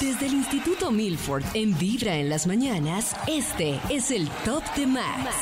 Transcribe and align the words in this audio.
Desde 0.00 0.26
el 0.26 0.34
Instituto 0.34 0.92
Milford 0.92 1.42
en 1.54 1.76
Vibra 1.76 2.14
en 2.14 2.28
las 2.28 2.46
mañanas, 2.46 3.16
este 3.26 3.80
es 3.90 4.12
el 4.12 4.28
Top 4.44 4.62
de 4.76 4.86
Max. 4.86 5.34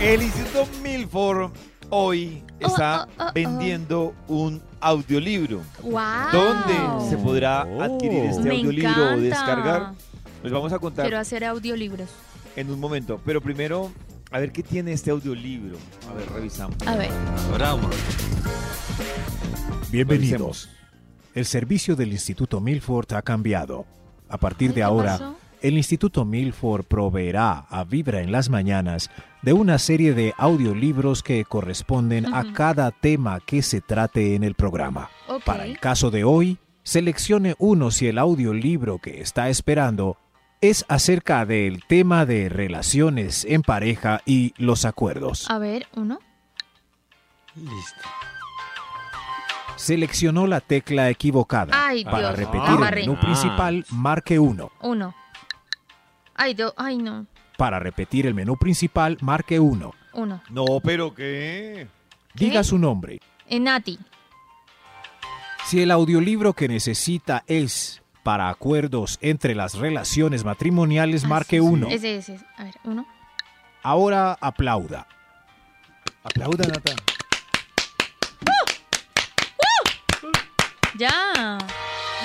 El 0.00 0.22
Instituto 0.22 0.68
Milford 0.80 1.50
hoy 1.88 2.44
está 2.60 3.08
oh, 3.08 3.22
oh, 3.22 3.26
oh. 3.26 3.32
vendiendo 3.34 4.14
un 4.28 4.62
audiolibro. 4.80 5.62
¡Wow! 5.82 6.30
¿Dónde 6.32 7.10
se 7.10 7.16
podrá 7.16 7.62
adquirir 7.62 8.26
este 8.26 8.42
Me 8.42 8.50
audiolibro 8.50 9.14
o 9.14 9.16
descargar? 9.16 9.92
Les 10.44 10.52
vamos 10.52 10.72
a 10.72 10.78
contar 10.78 11.06
Quiero 11.06 11.18
hacer 11.18 11.44
audiolibros. 11.44 12.08
en 12.54 12.70
un 12.70 12.78
momento. 12.78 13.20
Pero 13.24 13.40
primero, 13.40 13.90
a 14.30 14.38
ver 14.38 14.52
qué 14.52 14.62
tiene 14.62 14.92
este 14.92 15.10
audiolibro. 15.10 15.76
A 16.08 16.14
ver, 16.14 16.30
revisamos. 16.30 16.76
A 16.86 16.94
ver. 16.94 17.10
Bienvenidos. 19.90 20.68
El 21.34 21.44
servicio 21.44 21.96
del 21.96 22.12
Instituto 22.12 22.60
Milford 22.60 23.12
ha 23.14 23.22
cambiado. 23.22 23.86
A 24.28 24.38
partir 24.38 24.70
de 24.70 24.76
¿qué 24.76 24.82
ahora, 24.82 25.12
pasó? 25.12 25.36
el 25.62 25.76
Instituto 25.76 26.24
Milford 26.24 26.84
proveerá 26.84 27.66
a 27.68 27.84
Vibra 27.84 28.20
en 28.20 28.32
las 28.32 28.48
mañanas 28.50 29.10
de 29.42 29.52
una 29.52 29.78
serie 29.78 30.14
de 30.14 30.34
audiolibros 30.36 31.22
que 31.22 31.44
corresponden 31.44 32.34
a 32.34 32.52
cada 32.52 32.90
tema 32.90 33.40
que 33.40 33.62
se 33.62 33.80
trate 33.80 34.34
en 34.34 34.44
el 34.44 34.54
programa. 34.54 35.10
Para 35.44 35.66
el 35.66 35.78
caso 35.78 36.10
de 36.10 36.24
hoy, 36.24 36.58
seleccione 36.82 37.54
uno 37.58 37.90
si 37.90 38.08
el 38.08 38.18
audiolibro 38.18 38.98
que 38.98 39.20
está 39.20 39.48
esperando 39.48 40.16
es 40.60 40.84
acerca 40.88 41.46
del 41.46 41.84
tema 41.86 42.26
de 42.26 42.48
relaciones 42.48 43.46
en 43.48 43.62
pareja 43.62 44.20
y 44.26 44.52
los 44.58 44.84
acuerdos. 44.84 45.48
A 45.50 45.58
ver, 45.58 45.86
uno. 45.94 46.18
Seleccionó 49.80 50.46
la 50.46 50.60
tecla 50.60 51.08
equivocada. 51.08 51.72
Ay, 51.74 52.04
Para 52.04 52.18
Dios. 52.18 52.36
repetir 52.38 52.70
el 52.70 52.76
barré. 52.76 53.00
menú 53.00 53.18
principal, 53.18 53.86
marque 53.90 54.38
1. 54.38 54.70
Uno. 54.82 55.14
Ay, 56.34 56.52
do- 56.54 56.74
Ay, 56.76 56.98
no. 56.98 57.26
Para 57.56 57.78
repetir 57.78 58.26
el 58.26 58.34
menú 58.34 58.56
principal, 58.58 59.16
marque 59.22 59.58
1. 59.58 59.92
Uno. 60.12 60.42
No, 60.50 60.64
pero 60.84 61.14
¿qué? 61.14 61.88
Diga 62.34 62.60
¿Qué? 62.60 62.64
su 62.64 62.78
nombre. 62.78 63.20
Enati. 63.48 63.98
Si 65.64 65.80
el 65.82 65.90
audiolibro 65.90 66.52
que 66.52 66.68
necesita 66.68 67.42
es 67.46 68.02
para 68.22 68.48
acuerdos 68.50 69.18
entre 69.22 69.54
las 69.54 69.74
relaciones 69.76 70.44
matrimoniales, 70.44 71.24
Ah, 71.24 71.28
marque 71.28 71.56
sí, 71.56 71.60
1. 71.60 71.88
Ese, 71.88 72.16
ese. 72.16 72.38
A 72.58 72.64
ver, 72.64 72.74
uno. 72.84 73.06
Ahora 73.82 74.36
aplauda. 74.40 75.06
Aplauda, 76.22 76.66
Nata. 76.66 76.92
Ya. 81.00 81.56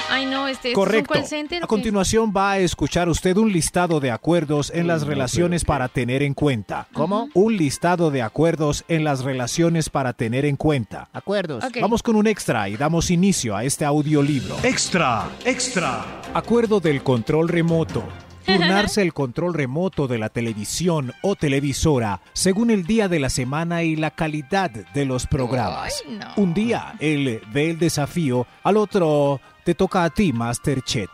Ay, 0.10 0.26
no, 0.26 0.50
este 0.50 0.72
es 0.72 0.78
un 0.78 0.84
Correcto. 0.84 1.14
call 1.14 1.26
center. 1.26 1.62
A 1.62 1.66
¿o 1.66 1.68
qué? 1.68 1.70
continuación 1.70 2.34
va 2.36 2.52
a 2.52 2.60
escuchar 2.60 3.08
usted 3.08 3.38
un 3.38 3.50
listado 3.54 4.02
de 4.02 4.12
acuerdos 4.12 4.70
en 4.76 4.88
las 4.88 5.08
relaciones 5.08 5.64
pero- 5.64 5.68
para 5.74 5.88
tener 5.88 6.22
en 6.24 6.34
cuenta. 6.34 6.88
¿Cómo? 6.94 7.30
Un 7.34 7.56
listado 7.56 8.12
de 8.12 8.22
acuerdos 8.22 8.84
en 8.90 9.06
las 9.06 9.24
relaciones 9.24 9.90
para 9.90 10.12
tener 10.12 10.44
en 10.44 10.58
cuenta. 10.58 11.08
Acuerdos. 11.14 11.64
Ok. 11.64 11.78
Vamos 11.80 12.04
con 12.04 12.18
un 12.18 12.28
extra 12.28 12.68
y 12.68 12.76
damos 12.76 13.10
inicio 13.10 13.56
a 13.56 13.64
este 13.64 13.86
audiolibro. 13.86 14.58
Extra, 14.64 15.30
extra. 15.46 16.04
Acuerdo 16.34 16.82
del 16.82 17.02
control 17.02 17.48
remoto. 17.48 18.04
Turnarse 18.46 19.02
el 19.02 19.14
control 19.14 19.54
remoto 19.54 20.08
de 20.08 20.18
la 20.18 20.30
televisión 20.30 21.14
o 21.22 21.36
televisora 21.36 22.22
según 22.34 22.70
el 22.70 22.86
día 22.86 23.08
de 23.08 23.20
la 23.20 23.30
semana 23.30 23.84
y 23.84 23.96
la 23.96 24.12
calidad 24.12 24.70
de 24.72 25.06
los 25.06 25.28
programas. 25.28 26.04
Ay, 26.08 26.18
no. 26.18 26.28
Un 26.38 26.54
día 26.54 26.96
él 27.00 27.42
ve 27.52 27.72
el 27.72 27.80
desafío, 27.80 28.46
al 28.64 28.78
otro 28.78 29.42
te 29.64 29.74
toca 29.74 30.04
a 30.04 30.10
ti, 30.10 30.32
Masterchef. 30.32 31.10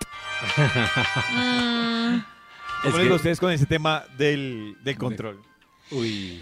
Mm, 1.34 2.20
¿Cómo 2.84 2.98
les 2.98 3.12
ustedes 3.12 3.40
con 3.40 3.52
ese 3.52 3.66
tema 3.66 4.04
del, 4.18 4.76
del 4.84 4.98
control? 4.98 5.40
Uy. 5.92 6.42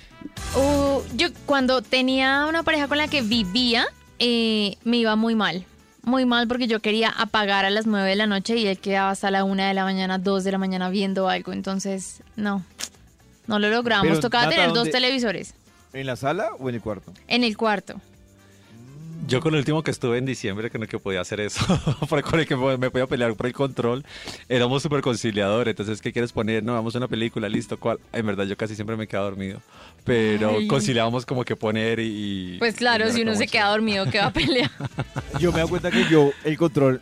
uh, 0.55 1.01
yo 1.15 1.27
cuando 1.45 1.81
tenía 1.81 2.45
una 2.47 2.63
pareja 2.63 2.87
con 2.87 2.97
la 2.97 3.07
que 3.07 3.21
vivía, 3.21 3.85
eh, 4.19 4.77
me 4.83 4.97
iba 4.97 5.15
muy 5.15 5.35
mal. 5.35 5.65
Muy 6.09 6.25
mal 6.25 6.47
porque 6.47 6.67
yo 6.67 6.79
quería 6.79 7.09
apagar 7.09 7.65
a 7.65 7.69
las 7.69 7.85
9 7.85 8.09
de 8.09 8.15
la 8.15 8.27
noche 8.27 8.57
y 8.57 8.67
él 8.67 8.77
quedaba 8.79 9.11
hasta 9.11 9.29
la 9.31 9.43
1 9.43 9.63
de 9.63 9.73
la 9.73 9.83
mañana, 9.83 10.17
2 10.17 10.43
de 10.43 10.51
la 10.51 10.57
mañana 10.57 10.89
viendo 10.89 11.29
algo. 11.29 11.53
Entonces, 11.53 12.21
no. 12.35 12.65
No 13.47 13.59
lo 13.59 13.69
logramos. 13.69 14.07
Pero, 14.07 14.19
Tocaba 14.19 14.43
Nata, 14.45 14.55
tener 14.55 14.67
dos 14.69 14.77
¿dónde? 14.77 14.91
televisores 14.91 15.53
¿En 15.93 16.05
la 16.05 16.15
sala 16.15 16.49
o 16.59 16.69
en 16.69 16.75
el 16.75 16.81
cuarto? 16.81 17.13
en 17.27 17.43
el 17.43 17.55
cuarto. 17.57 17.99
Yo 19.27 19.41
con 19.41 19.53
el 19.53 19.59
último 19.59 19.83
que 19.83 19.91
estuve 19.91 20.17
en 20.17 20.25
diciembre, 20.25 20.71
con 20.71 20.81
el 20.81 20.87
que 20.87 20.97
podía 20.97 21.21
hacer 21.21 21.39
eso, 21.39 21.63
por- 22.09 22.23
con 22.23 22.39
el 22.39 22.47
que 22.47 22.55
me 22.55 22.89
podía 22.89 23.05
pelear 23.05 23.35
por 23.35 23.45
el 23.45 23.53
control, 23.53 24.03
éramos 24.47 24.81
súper 24.81 25.01
conciliadores. 25.01 25.71
Entonces, 25.73 26.01
¿qué 26.01 26.11
quieres 26.11 26.31
poner? 26.31 26.63
No, 26.63 26.73
vamos 26.73 26.95
a 26.95 26.97
una 26.99 27.07
película, 27.07 27.47
listo, 27.47 27.77
¿cuál? 27.79 27.99
En 28.13 28.25
verdad, 28.25 28.45
yo 28.45 28.57
casi 28.57 28.73
siempre 28.75 28.95
me 28.95 29.05
quedaba 29.07 29.25
dormido. 29.29 29.61
Pero 30.03 30.51
Ay. 30.57 30.67
conciliábamos 30.67 31.25
como 31.27 31.43
que 31.43 31.55
poner 31.55 31.99
y... 31.99 32.55
Pues 32.57 32.75
claro, 32.75 33.07
y 33.07 33.11
si 33.11 33.21
uno 33.21 33.35
se 33.35 33.47
queda 33.47 33.67
dormido, 33.69 34.09
que 34.09 34.17
va 34.19 34.27
a 34.27 34.33
pelear. 34.33 34.71
Yo 35.39 35.51
me 35.51 35.61
doy 35.61 35.69
cuenta 35.69 35.89
que 35.91 36.05
yo 36.09 36.31
el 36.43 36.57
control 36.57 37.01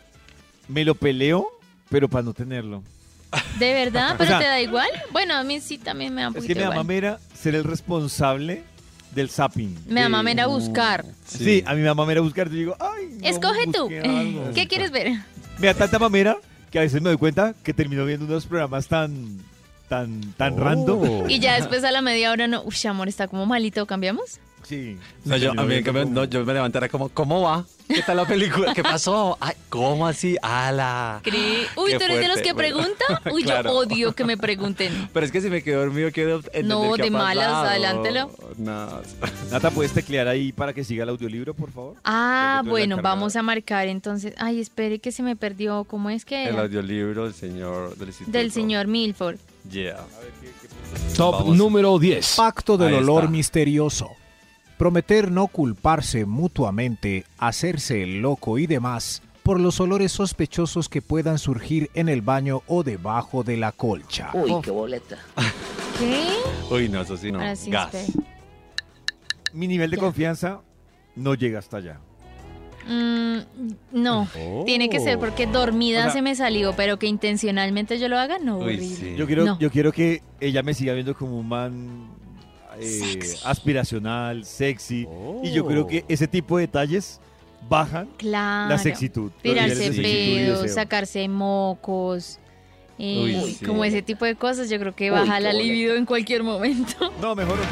me 0.68 0.84
lo 0.84 0.94
peleo, 0.94 1.46
pero 1.90 2.08
para 2.08 2.22
no 2.22 2.32
tenerlo. 2.34 2.82
¿De 3.58 3.74
verdad? 3.74 4.14
¿Pero 4.16 4.30
sea, 4.30 4.38
te 4.38 4.44
da 4.46 4.60
igual? 4.60 4.88
Bueno, 5.12 5.34
a 5.34 5.42
mí 5.42 5.60
sí 5.60 5.76
también 5.78 6.14
me 6.14 6.22
da 6.22 6.28
un 6.28 6.36
Es 6.36 6.42
poquito 6.42 6.54
que 6.54 6.60
me 6.60 6.60
da 6.60 6.66
igual. 6.72 6.78
mamera 6.86 7.18
ser 7.34 7.54
el 7.54 7.64
responsable 7.64 8.62
del 9.14 9.28
zapping. 9.28 9.76
Me 9.88 10.00
da 10.02 10.08
mamera 10.08 10.46
buscar. 10.46 11.04
Sí. 11.26 11.62
a 11.66 11.72
mí 11.74 11.80
me 11.80 11.86
da 11.86 11.94
mamera 11.94 12.20
buscar. 12.20 12.48
Yo 12.48 12.54
digo, 12.56 12.76
ay, 12.80 13.18
no, 13.20 13.26
Escoge 13.28 13.64
tú. 13.72 13.80
busqué 13.82 14.00
algo. 14.00 14.50
¿Qué 14.54 14.66
quieres 14.68 14.90
ver? 14.90 15.12
Me 15.58 15.66
da 15.66 15.74
tanta 15.74 15.98
mamera 15.98 16.36
que 16.70 16.78
a 16.78 16.82
veces 16.82 17.02
me 17.02 17.08
doy 17.10 17.18
cuenta 17.18 17.54
que 17.62 17.74
termino 17.74 18.04
viendo 18.04 18.24
unos 18.26 18.46
programas 18.46 18.86
tan, 18.86 19.38
tan, 19.88 20.20
tan 20.34 20.54
Oh. 20.54 20.64
random. 20.64 21.28
Y 21.30 21.40
ya 21.40 21.56
después 21.56 21.82
a 21.84 21.90
la 21.90 22.00
media 22.02 22.30
hora 22.30 22.46
no. 22.46 22.62
Uy, 22.62 22.74
amor, 22.88 23.08
está 23.08 23.26
como 23.28 23.44
malito, 23.46 23.84
¿cambiamos? 23.86 24.38
Sí. 24.68 24.98
No, 25.24 25.36
yo, 25.38 25.52
a 25.56 25.64
mí, 25.64 25.82
cambio, 25.82 26.04
no, 26.04 26.24
yo 26.24 26.44
me 26.44 26.52
levantara 26.52 26.88
como, 26.90 27.08
¿cómo 27.08 27.40
va? 27.40 27.64
¿Qué 27.88 28.02
tal 28.02 28.18
la 28.18 28.26
película? 28.26 28.74
¿Qué 28.74 28.82
pasó? 28.82 29.38
Ay, 29.40 29.54
¿Cómo 29.70 30.06
así? 30.06 30.36
¡Ala! 30.42 31.20
Cree- 31.24 31.66
Uy, 31.74 31.92
¿tú 31.96 32.04
eres 32.04 32.20
de 32.20 32.28
los 32.28 32.36
que 32.42 32.52
bueno. 32.52 32.76
pregunta? 32.76 33.22
Uy, 33.32 33.44
Claro. 33.44 33.70
yo 33.70 33.76
odio 33.78 34.12
que 34.14 34.24
me 34.24 34.36
pregunten. 34.36 35.08
Pero 35.10 35.24
es 35.24 35.32
que 35.32 35.40
si 35.40 35.48
me 35.48 35.62
quedo 35.62 35.80
dormido, 35.80 36.12
quedo 36.12 36.42
en 36.52 36.68
No, 36.68 36.92
¿qué 36.96 37.02
de 37.04 37.08
ha 37.08 37.10
malas, 37.12 37.46
pasado? 37.46 37.66
adelántelo. 37.68 38.30
No. 38.58 38.88
Nata, 39.50 39.70
¿puedes 39.70 39.92
teclear 39.94 40.28
ahí 40.28 40.52
para 40.52 40.74
que 40.74 40.84
siga 40.84 41.04
el 41.04 41.08
audiolibro, 41.08 41.54
por 41.54 41.70
favor? 41.72 41.94
Ah, 42.04 42.62
bueno, 42.66 42.98
vamos 43.00 43.36
a 43.36 43.42
marcar 43.42 43.88
entonces. 43.88 44.34
Ay, 44.36 44.60
espere 44.60 44.98
que 44.98 45.10
se 45.10 45.22
me 45.22 45.34
perdió. 45.34 45.84
¿Cómo 45.84 46.10
es 46.10 46.26
que 46.26 46.46
El 46.48 46.58
audiolibro 46.58 47.24
del 47.24 47.32
señor 47.32 47.96
del 48.26 48.52
señor 48.52 48.86
Milford. 48.86 49.36
Yeah. 49.70 49.96
Top 51.16 51.32
Vamos. 51.40 51.56
número 51.56 51.98
10. 51.98 52.36
Pacto 52.36 52.76
del 52.76 52.88
Ahí 52.88 52.94
olor 53.02 53.24
está. 53.24 53.30
misterioso. 53.32 54.10
Prometer 54.78 55.30
no 55.32 55.48
culparse 55.48 56.24
mutuamente, 56.24 57.24
hacerse 57.38 58.02
el 58.04 58.20
loco 58.22 58.58
y 58.58 58.66
demás 58.68 59.22
por 59.42 59.58
los 59.58 59.80
olores 59.80 60.12
sospechosos 60.12 60.88
que 60.88 61.02
puedan 61.02 61.38
surgir 61.38 61.90
en 61.94 62.08
el 62.08 62.22
baño 62.22 62.62
o 62.68 62.84
debajo 62.84 63.42
de 63.42 63.56
la 63.56 63.72
colcha. 63.72 64.30
Uy, 64.34 64.52
qué 64.62 64.70
boleta. 64.70 65.18
¿Qué? 65.98 66.22
Uy, 66.70 66.88
no, 66.88 67.00
eso 67.00 67.16
sí 67.16 67.32
no. 67.32 67.38
Ahora 67.40 67.56
sí, 67.56 67.70
Gas. 67.70 68.12
Mi 69.52 69.66
nivel 69.66 69.90
de 69.90 69.96
Ya. 69.96 70.02
confianza 70.02 70.60
no 71.16 71.34
llega 71.34 71.58
hasta 71.58 71.78
allá. 71.78 71.98
Mm, 72.86 73.38
no, 73.92 74.28
Oh. 74.38 74.62
tiene 74.64 74.88
que 74.88 75.00
ser 75.00 75.18
porque 75.18 75.46
dormida 75.46 76.00
O 76.00 76.02
sea- 76.04 76.12
se 76.12 76.22
me 76.22 76.34
salió, 76.36 76.74
pero 76.76 76.98
que 76.98 77.06
intencionalmente 77.06 77.98
yo 77.98 78.08
lo 78.08 78.18
haga, 78.18 78.38
no. 78.38 78.58
Uy, 78.58 78.78
sí. 78.78 79.14
Yo 79.16 79.26
quiero, 79.26 79.44
No. 79.44 79.58
yo 79.58 79.70
quiero 79.70 79.90
que 79.92 80.22
ella 80.40 80.62
me 80.62 80.72
siga 80.72 80.92
viendo 80.94 81.14
como 81.16 81.38
un 81.38 81.48
man 81.48 82.08
eh, 82.80 83.18
aspiracional, 83.44 84.44
sexy. 84.44 85.06
Y 85.42 85.52
yo 85.52 85.66
creo 85.66 85.86
que 85.86 86.04
ese 86.08 86.26
tipo 86.28 86.56
de 86.58 86.62
detalles 86.66 87.20
bajan 87.68 88.08
Claro. 88.16 88.70
la 88.70 88.78
sexitud. 88.78 89.30
Tirarse 89.42 89.90
pedos, 89.92 90.70
sacarse 90.72 91.28
mocos. 91.28 92.38
eh, 92.98 93.40
Uy, 93.44 93.52
sí. 93.54 93.64
Como 93.64 93.84
ese 93.84 94.02
tipo 94.02 94.24
de 94.24 94.34
cosas, 94.34 94.68
yo 94.70 94.78
creo 94.78 94.94
que 94.94 95.10
Uy, 95.12 95.18
baja 95.18 95.36
qué 95.36 95.42
la 95.44 95.52
libido 95.52 95.94
en 95.96 96.04
cualquier 96.06 96.42
momento. 96.42 97.12
No, 97.20 97.34
mejor 97.34 97.58
otro. 97.58 97.66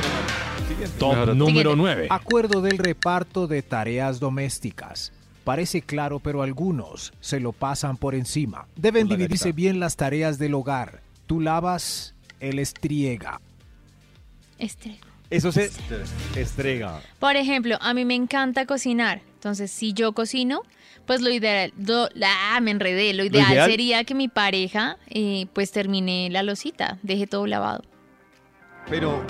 Siguiente. 0.68 0.96
Top 0.98 1.10
Mejor- 1.14 1.36
número 1.36 1.70
Siguiente. 1.70 1.76
9. 1.76 2.06
Acuerdo 2.10 2.60
del 2.60 2.78
reparto 2.78 3.46
de 3.46 3.62
tareas 3.62 4.18
domésticas. 4.20 5.12
Parece 5.44 5.80
claro, 5.80 6.18
pero 6.18 6.42
algunos 6.42 7.12
se 7.20 7.38
lo 7.38 7.52
pasan 7.52 7.96
por 7.96 8.16
encima. 8.16 8.66
Deben 8.74 9.06
Por 9.06 9.16
dividirse 9.16 9.52
bien 9.52 9.78
las 9.78 9.94
tareas 9.96 10.38
del 10.38 10.54
hogar. 10.54 11.00
Tú 11.28 11.40
lavas, 11.40 12.14
el 12.40 12.58
estriega. 12.58 13.40
Este. 14.58 14.98
Eso 15.28 15.50
se 15.52 15.70
estrega. 16.36 17.00
Por 17.18 17.34
ejemplo, 17.36 17.76
a 17.80 17.92
mí 17.94 18.04
me 18.04 18.14
encanta 18.14 18.64
cocinar. 18.66 19.20
Entonces, 19.34 19.70
si 19.70 19.92
yo 19.92 20.12
cocino, 20.12 20.62
pues 21.04 21.20
lo 21.20 21.30
ideal, 21.30 21.72
lo- 21.76 22.08
ah, 22.24 22.60
me 22.60 22.70
enredé. 22.70 23.12
Lo 23.12 23.24
ideal, 23.24 23.52
ideal? 23.52 23.70
sería 23.70 24.04
que 24.04 24.14
mi 24.14 24.28
pareja, 24.28 24.98
eh, 25.08 25.46
pues 25.52 25.72
termine 25.72 26.28
la 26.30 26.42
losita, 26.44 26.98
deje 27.02 27.26
todo 27.26 27.46
lavado. 27.46 27.82
Pero, 28.88 29.24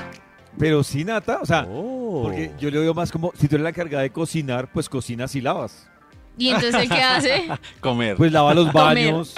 pero 0.58 0.84
sí, 0.84 1.02
Nata, 1.05 1.38
o 1.40 1.46
sea, 1.46 1.67
Oh. 1.69 2.25
porque 2.25 2.52
yo 2.61 2.70
lo 2.70 2.81
veo 2.81 2.93
más 2.94 3.11
como, 3.11 3.32
si 3.38 3.49
tú 3.49 3.56
eres 3.56 3.62
la 3.64 3.70
encargada 3.70 4.02
de 4.02 4.11
cocinar, 4.11 4.70
pues 4.70 4.88
cocinas 4.90 5.34
y 5.34 5.40
lavas. 5.40 5.88
Y 6.38 6.49
entonces, 6.50 6.75
¿el 6.82 6.88
qué 6.90 7.02
hace? 7.02 7.49
Comer. 7.81 8.17
Pues 8.17 8.31
lava 8.32 8.52
los 8.52 8.70
Comer. 8.70 8.84
baños, 8.84 9.34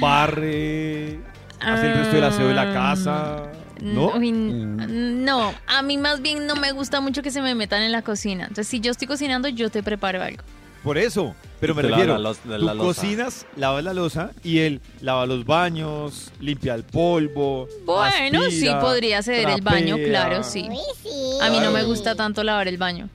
barre, 0.00 1.20
hace 1.60 1.86
el 1.86 1.94
resto 1.98 2.14
del 2.16 2.24
aseo 2.24 2.48
de 2.48 2.54
la 2.54 2.72
casa, 2.72 3.42
¿no? 3.82 4.08
Uy, 4.16 4.32
Mm. 4.32 5.24
no, 5.24 5.52
a 5.66 5.82
mí 5.82 5.98
más 5.98 6.20
bien 6.22 6.46
no 6.46 6.56
me 6.56 6.72
gusta 6.72 7.00
mucho 7.00 7.22
que 7.22 7.30
se 7.30 7.40
me 7.42 7.54
metan 7.54 7.82
en 7.82 7.92
la 7.92 8.02
cocina. 8.02 8.44
Entonces, 8.44 8.68
si 8.68 8.80
yo 8.80 8.90
estoy 8.90 9.06
cocinando, 9.08 9.48
yo 9.48 9.70
te 9.70 9.82
preparo 9.82 10.22
algo. 10.22 10.42
Por 10.82 10.96
eso, 10.96 11.34
pero 11.60 11.74
Y 11.74 11.76
me 11.76 11.82
tú 11.82 11.88
refiero, 11.88 12.16
la 12.18 12.32
tú 12.32 12.48
la 12.48 12.58
loza. 12.74 12.76
cocinas, 12.78 13.46
lavas 13.56 13.84
la 13.84 13.92
losa 13.92 14.30
y 14.42 14.60
él 14.60 14.80
lava 15.02 15.26
los 15.26 15.44
baños, 15.44 16.32
limpia 16.40 16.74
el 16.74 16.84
polvo. 16.84 17.68
Bueno, 17.84 18.50
sí, 18.50 18.66
podría 18.80 19.20
ser 19.22 19.48
el 19.50 19.60
baño, 19.60 19.96
claro, 19.98 20.42
sí. 20.42 20.66
A 21.42 21.50
mí 21.50 21.60
no 21.60 21.70
me 21.70 21.82
gusta 21.84 22.14
tanto 22.14 22.42
lavar 22.44 22.66
el 22.66 22.78
baño. 22.78 23.10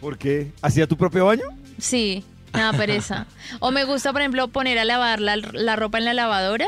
¿Por 0.00 0.16
qué? 0.16 0.52
¿Hacía 0.62 0.86
tu 0.86 0.96
propio 0.96 1.26
baño? 1.26 1.44
Sí, 1.78 2.24
nada 2.54 2.72
pereza. 2.72 3.26
O 3.60 3.70
me 3.70 3.84
gusta, 3.84 4.10
por 4.12 4.22
ejemplo, 4.22 4.48
poner 4.48 4.78
a 4.78 4.84
lavar 4.86 5.20
la, 5.20 5.36
la 5.36 5.76
ropa 5.76 5.98
en 5.98 6.06
la 6.06 6.14
lavadora, 6.14 6.66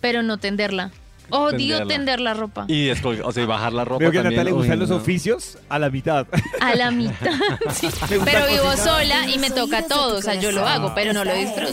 pero 0.00 0.24
no 0.24 0.38
tenderla. 0.38 0.90
Odio 1.30 1.78
Tenderla. 1.78 1.86
tender 1.94 2.20
la 2.20 2.34
ropa. 2.34 2.64
Y 2.68 2.86
después, 2.86 3.20
o 3.24 3.32
sea, 3.32 3.42
y 3.42 3.46
bajar 3.46 3.72
la 3.72 3.84
ropa 3.84 3.98
Veo 4.00 4.10
que 4.10 4.18
a 4.18 4.22
también. 4.22 4.36
Natalia 4.40 4.52
le 4.52 4.56
gustan 4.58 4.78
los 4.78 4.90
no. 4.90 4.96
oficios 4.96 5.58
a 5.68 5.78
la 5.78 5.90
mitad. 5.90 6.26
A 6.60 6.74
la 6.74 6.90
mitad. 6.90 7.32
sí. 7.74 7.88
Me 8.10 8.16
gusta 8.18 8.32
Pero 8.32 8.46
vivo 8.48 8.64
cocinar. 8.64 8.78
sola 8.78 9.30
y 9.34 9.38
me 9.38 9.50
toca 9.50 9.86
todo. 9.86 10.18
O 10.18 10.22
sea, 10.22 10.34
yo 10.34 10.52
lo 10.52 10.66
hago, 10.66 10.92
pero 10.94 11.12
no 11.12 11.24
lo 11.24 11.34
disfruto. 11.34 11.72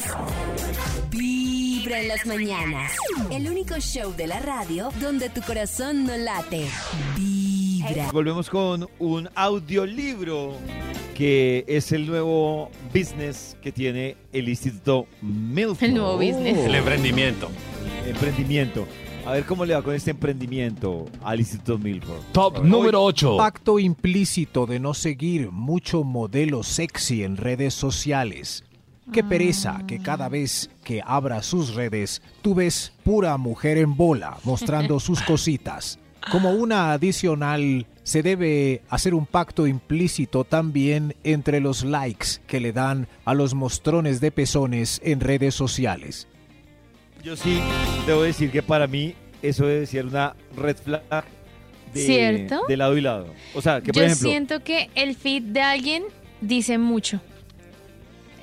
Vibra 1.09 1.99
en 2.01 2.07
las 2.07 2.25
mañanas. 2.25 2.91
El 3.31 3.49
único 3.49 3.75
show 3.79 4.13
de 4.15 4.27
la 4.27 4.39
radio 4.39 4.89
donde 5.01 5.29
tu 5.29 5.41
corazón 5.41 6.05
no 6.05 6.15
late. 6.15 6.67
Vibra. 7.17 8.09
Volvemos 8.11 8.49
con 8.49 8.87
un 8.99 9.29
audiolibro 9.35 10.53
que 11.15 11.65
es 11.67 11.91
el 11.91 12.07
nuevo 12.07 12.71
business 12.93 13.57
que 13.61 13.71
tiene 13.71 14.15
el 14.33 14.47
Instituto 14.49 15.07
Milford. 15.21 15.83
El 15.83 15.93
nuevo 15.95 16.15
business. 16.15 16.57
El 16.59 16.75
emprendimiento. 16.75 17.49
Emprendimiento. 18.07 18.87
A 19.25 19.33
ver 19.33 19.45
cómo 19.45 19.65
le 19.65 19.75
va 19.75 19.83
con 19.83 19.93
este 19.93 20.11
emprendimiento 20.11 21.05
al 21.23 21.39
Instituto 21.39 21.77
Milford. 21.77 22.21
Top 22.31 22.63
número 22.63 23.03
8. 23.03 23.37
Pacto 23.37 23.77
implícito 23.77 24.65
de 24.65 24.79
no 24.79 24.95
seguir 24.95 25.51
mucho 25.51 26.03
modelo 26.03 26.63
sexy 26.63 27.23
en 27.23 27.37
redes 27.37 27.75
sociales. 27.75 28.63
Qué 29.13 29.23
pereza 29.23 29.81
que 29.87 29.99
cada 29.99 30.27
vez 30.27 30.71
que 30.83 31.01
abra 31.05 31.43
sus 31.43 31.75
redes, 31.75 32.21
tú 32.41 32.55
ves 32.55 32.93
pura 33.03 33.37
mujer 33.37 33.77
en 33.77 33.95
bola 33.95 34.37
mostrando 34.43 34.99
sus 34.99 35.21
cositas. 35.21 35.99
Como 36.31 36.51
una 36.51 36.91
adicional, 36.91 37.87
se 38.03 38.23
debe 38.23 38.81
hacer 38.89 39.13
un 39.13 39.25
pacto 39.25 39.67
implícito 39.67 40.45
también 40.45 41.15
entre 41.23 41.59
los 41.59 41.83
likes 41.83 42.39
que 42.47 42.59
le 42.59 42.73
dan 42.73 43.07
a 43.25 43.33
los 43.33 43.53
mostrones 43.53 44.19
de 44.19 44.31
pezones 44.31 44.99
en 45.03 45.19
redes 45.19 45.53
sociales. 45.53 46.27
Yo 47.23 47.35
sí 47.35 47.59
debo 48.07 48.23
decir 48.23 48.51
que 48.51 48.63
para 48.63 48.87
mí 48.87 49.13
eso 49.41 49.65
debe 49.67 49.85
ser 49.85 50.05
una 50.05 50.35
red 50.55 50.75
flag 50.77 51.01
de, 51.93 52.05
¿Cierto? 52.05 52.61
de 52.67 52.77
lado 52.77 52.97
y 52.97 53.01
lado. 53.01 53.27
O 53.53 53.61
sea, 53.61 53.81
que 53.81 53.91
por 53.93 54.01
Yo 54.01 54.05
ejemplo, 54.07 54.29
siento 54.29 54.63
que 54.63 54.89
el 54.95 55.15
feed 55.15 55.43
de 55.43 55.61
alguien 55.61 56.03
dice 56.41 56.77
mucho. 56.77 57.19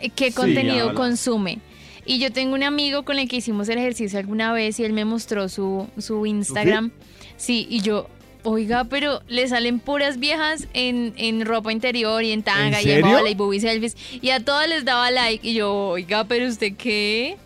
Eh, 0.00 0.10
¿Qué 0.10 0.26
Sí, 0.30 0.32
contenido 0.36 0.82
habla. 0.88 0.94
consume? 0.94 1.58
Y 2.04 2.18
yo 2.20 2.32
tengo 2.32 2.54
un 2.54 2.62
amigo 2.62 3.04
con 3.04 3.18
el 3.18 3.28
que 3.28 3.36
hicimos 3.36 3.68
el 3.68 3.78
ejercicio 3.78 4.18
alguna 4.18 4.52
vez 4.52 4.78
y 4.80 4.84
él 4.84 4.92
me 4.92 5.04
mostró 5.04 5.48
su, 5.48 5.88
su 5.98 6.24
Instagram. 6.24 6.90
Sí, 7.36 7.66
y 7.68 7.80
yo, 7.80 8.08
oiga, 8.44 8.84
pero 8.84 9.20
le 9.28 9.46
salen 9.48 9.78
puras 9.80 10.18
viejas 10.18 10.68
en, 10.72 11.12
en 11.16 11.44
ropa 11.44 11.72
interior 11.72 12.22
y 12.22 12.32
en 12.32 12.42
tanga 12.42 12.80
¿En 12.80 12.88
y 12.88 12.90
en 12.92 13.02
bola 13.02 13.28
y 13.28 13.34
booby 13.34 13.60
selfies. 13.60 13.96
Y 14.22 14.30
a 14.30 14.42
todas 14.42 14.68
les 14.68 14.84
daba 14.84 15.10
like. 15.10 15.46
Y 15.46 15.54
yo, 15.54 15.88
oiga, 15.88 16.24
pero 16.24 16.46
usted 16.46 16.74
qué? 16.76 17.36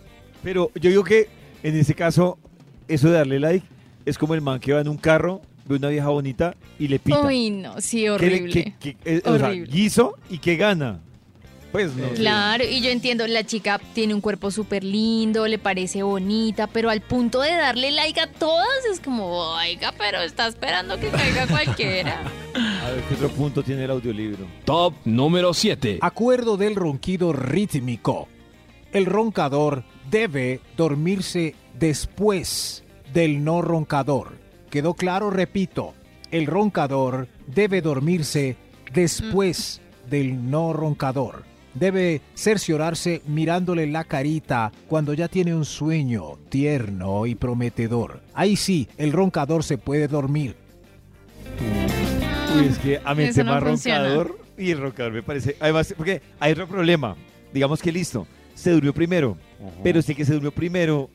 Pero 0.42 0.70
yo 0.74 0.90
digo 0.90 1.04
que 1.04 1.28
en 1.62 1.76
ese 1.76 1.94
caso, 1.94 2.38
eso 2.88 3.08
de 3.08 3.14
darle 3.14 3.38
like 3.40 3.66
es 4.04 4.18
como 4.18 4.34
el 4.34 4.40
man 4.40 4.58
que 4.60 4.72
va 4.72 4.80
en 4.80 4.88
un 4.88 4.96
carro, 4.96 5.40
ve 5.66 5.76
una 5.76 5.88
vieja 5.88 6.08
bonita 6.08 6.54
y 6.78 6.88
le 6.88 6.98
pita. 6.98 7.20
Uy, 7.20 7.50
no, 7.50 7.80
sí, 7.80 7.98
¿Qué 7.98 8.02
le- 8.04 8.10
horrible. 8.10 8.52
qué- 8.52 8.74
qué- 8.80 8.96
eh, 9.04 9.22
o 9.24 9.38
sea, 9.38 9.50
guiso 9.50 10.16
y 10.28 10.38
qué 10.38 10.56
gana. 10.56 11.00
Pues 11.70 11.94
no. 11.94 12.06
sé. 12.10 12.14
Claro, 12.16 12.64
y 12.68 12.82
yo 12.82 12.90
entiendo, 12.90 13.26
la 13.26 13.44
chica 13.44 13.80
tiene 13.94 14.12
un 14.12 14.20
cuerpo 14.20 14.50
súper 14.50 14.84
lindo, 14.84 15.46
le 15.46 15.58
parece 15.58 16.02
bonita, 16.02 16.66
pero 16.66 16.90
al 16.90 17.00
punto 17.00 17.40
de 17.40 17.50
darle 17.52 17.90
like 17.92 18.20
a 18.20 18.26
todas 18.26 18.66
es 18.92 19.00
como, 19.00 19.26
oiga, 19.54 19.94
pero 19.96 20.20
está 20.20 20.48
esperando 20.48 20.98
que 21.00 21.08
caiga 21.08 21.46
cualquiera. 21.46 22.20
A 22.84 22.90
ver 22.90 23.00
qué 23.08 23.14
otro 23.14 23.30
punto 23.30 23.62
tiene 23.62 23.84
el 23.84 23.90
audiolibro. 23.90 24.44
Top 24.66 24.92
número 25.06 25.54
7. 25.54 25.98
Acuerdo 26.02 26.58
del 26.58 26.74
ronquido 26.74 27.32
rítmico. 27.32 28.28
El 28.92 29.06
roncador 29.06 29.84
debe 30.10 30.60
dormirse 30.76 31.54
después 31.78 32.84
del 33.12 33.44
no 33.44 33.62
roncador. 33.62 34.32
¿Quedó 34.70 34.94
claro? 34.94 35.30
Repito, 35.30 35.94
el 36.30 36.46
roncador 36.46 37.28
debe 37.46 37.82
dormirse 37.82 38.56
después 38.92 39.80
del 40.08 40.50
no 40.50 40.72
roncador. 40.72 41.44
Debe 41.74 42.20
cerciorarse 42.34 43.22
mirándole 43.26 43.86
la 43.86 44.04
carita 44.04 44.72
cuando 44.88 45.14
ya 45.14 45.28
tiene 45.28 45.54
un 45.54 45.64
sueño 45.64 46.38
tierno 46.50 47.24
y 47.26 47.34
prometedor. 47.34 48.20
Ahí 48.34 48.56
sí, 48.56 48.88
el 48.98 49.12
roncador 49.12 49.64
se 49.64 49.78
puede 49.78 50.06
dormir. 50.08 50.56
Uy, 52.56 52.66
es 52.66 52.78
que 52.78 53.00
a 53.02 53.14
mí 53.14 53.22
el 53.22 53.28
no 53.30 53.34
tema 53.34 53.60
funciona. 53.60 54.00
roncador 54.04 54.38
y 54.58 54.70
el 54.70 54.80
roncador 54.80 55.12
me 55.12 55.22
parece. 55.22 55.56
Además, 55.60 55.94
porque 55.96 56.20
hay 56.40 56.52
otro 56.52 56.68
problema. 56.68 57.16
Digamos 57.54 57.80
que 57.80 57.90
listo, 57.92 58.26
se 58.54 58.70
durmió 58.70 58.92
primero, 58.94 59.36
pero 59.82 60.02
si 60.02 60.12
el 60.12 60.16
que 60.16 60.24
se 60.24 60.32
durmió 60.34 60.52
primero 60.52 61.10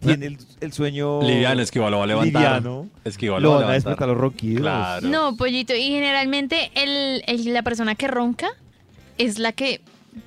tiene 0.00 0.26
el, 0.26 0.38
el 0.60 0.72
sueño. 0.72 1.22
Liviano, 1.22 1.62
es 1.62 1.70
que 1.70 1.78
igual 1.78 1.92
lo 1.92 1.98
va 1.98 2.04
a 2.04 2.06
levantar. 2.08 2.42
Liviano. 2.42 2.88
Es 3.04 3.16
que 3.16 3.26
igual 3.26 3.42
Lo 3.42 3.50
lo 3.50 3.54
va 3.60 3.66
a 3.66 3.74
a 3.74 3.78
levantar. 3.78 4.08
los 4.08 4.16
ronquidos. 4.16 4.60
Claro. 4.62 5.08
No, 5.08 5.36
pollito, 5.36 5.74
y 5.76 5.88
generalmente 5.90 6.70
el, 6.74 7.22
el- 7.26 7.52
la 7.54 7.62
persona 7.62 7.94
que 7.94 8.08
ronca 8.08 8.48
es 9.18 9.38
la 9.38 9.52
que 9.52 9.80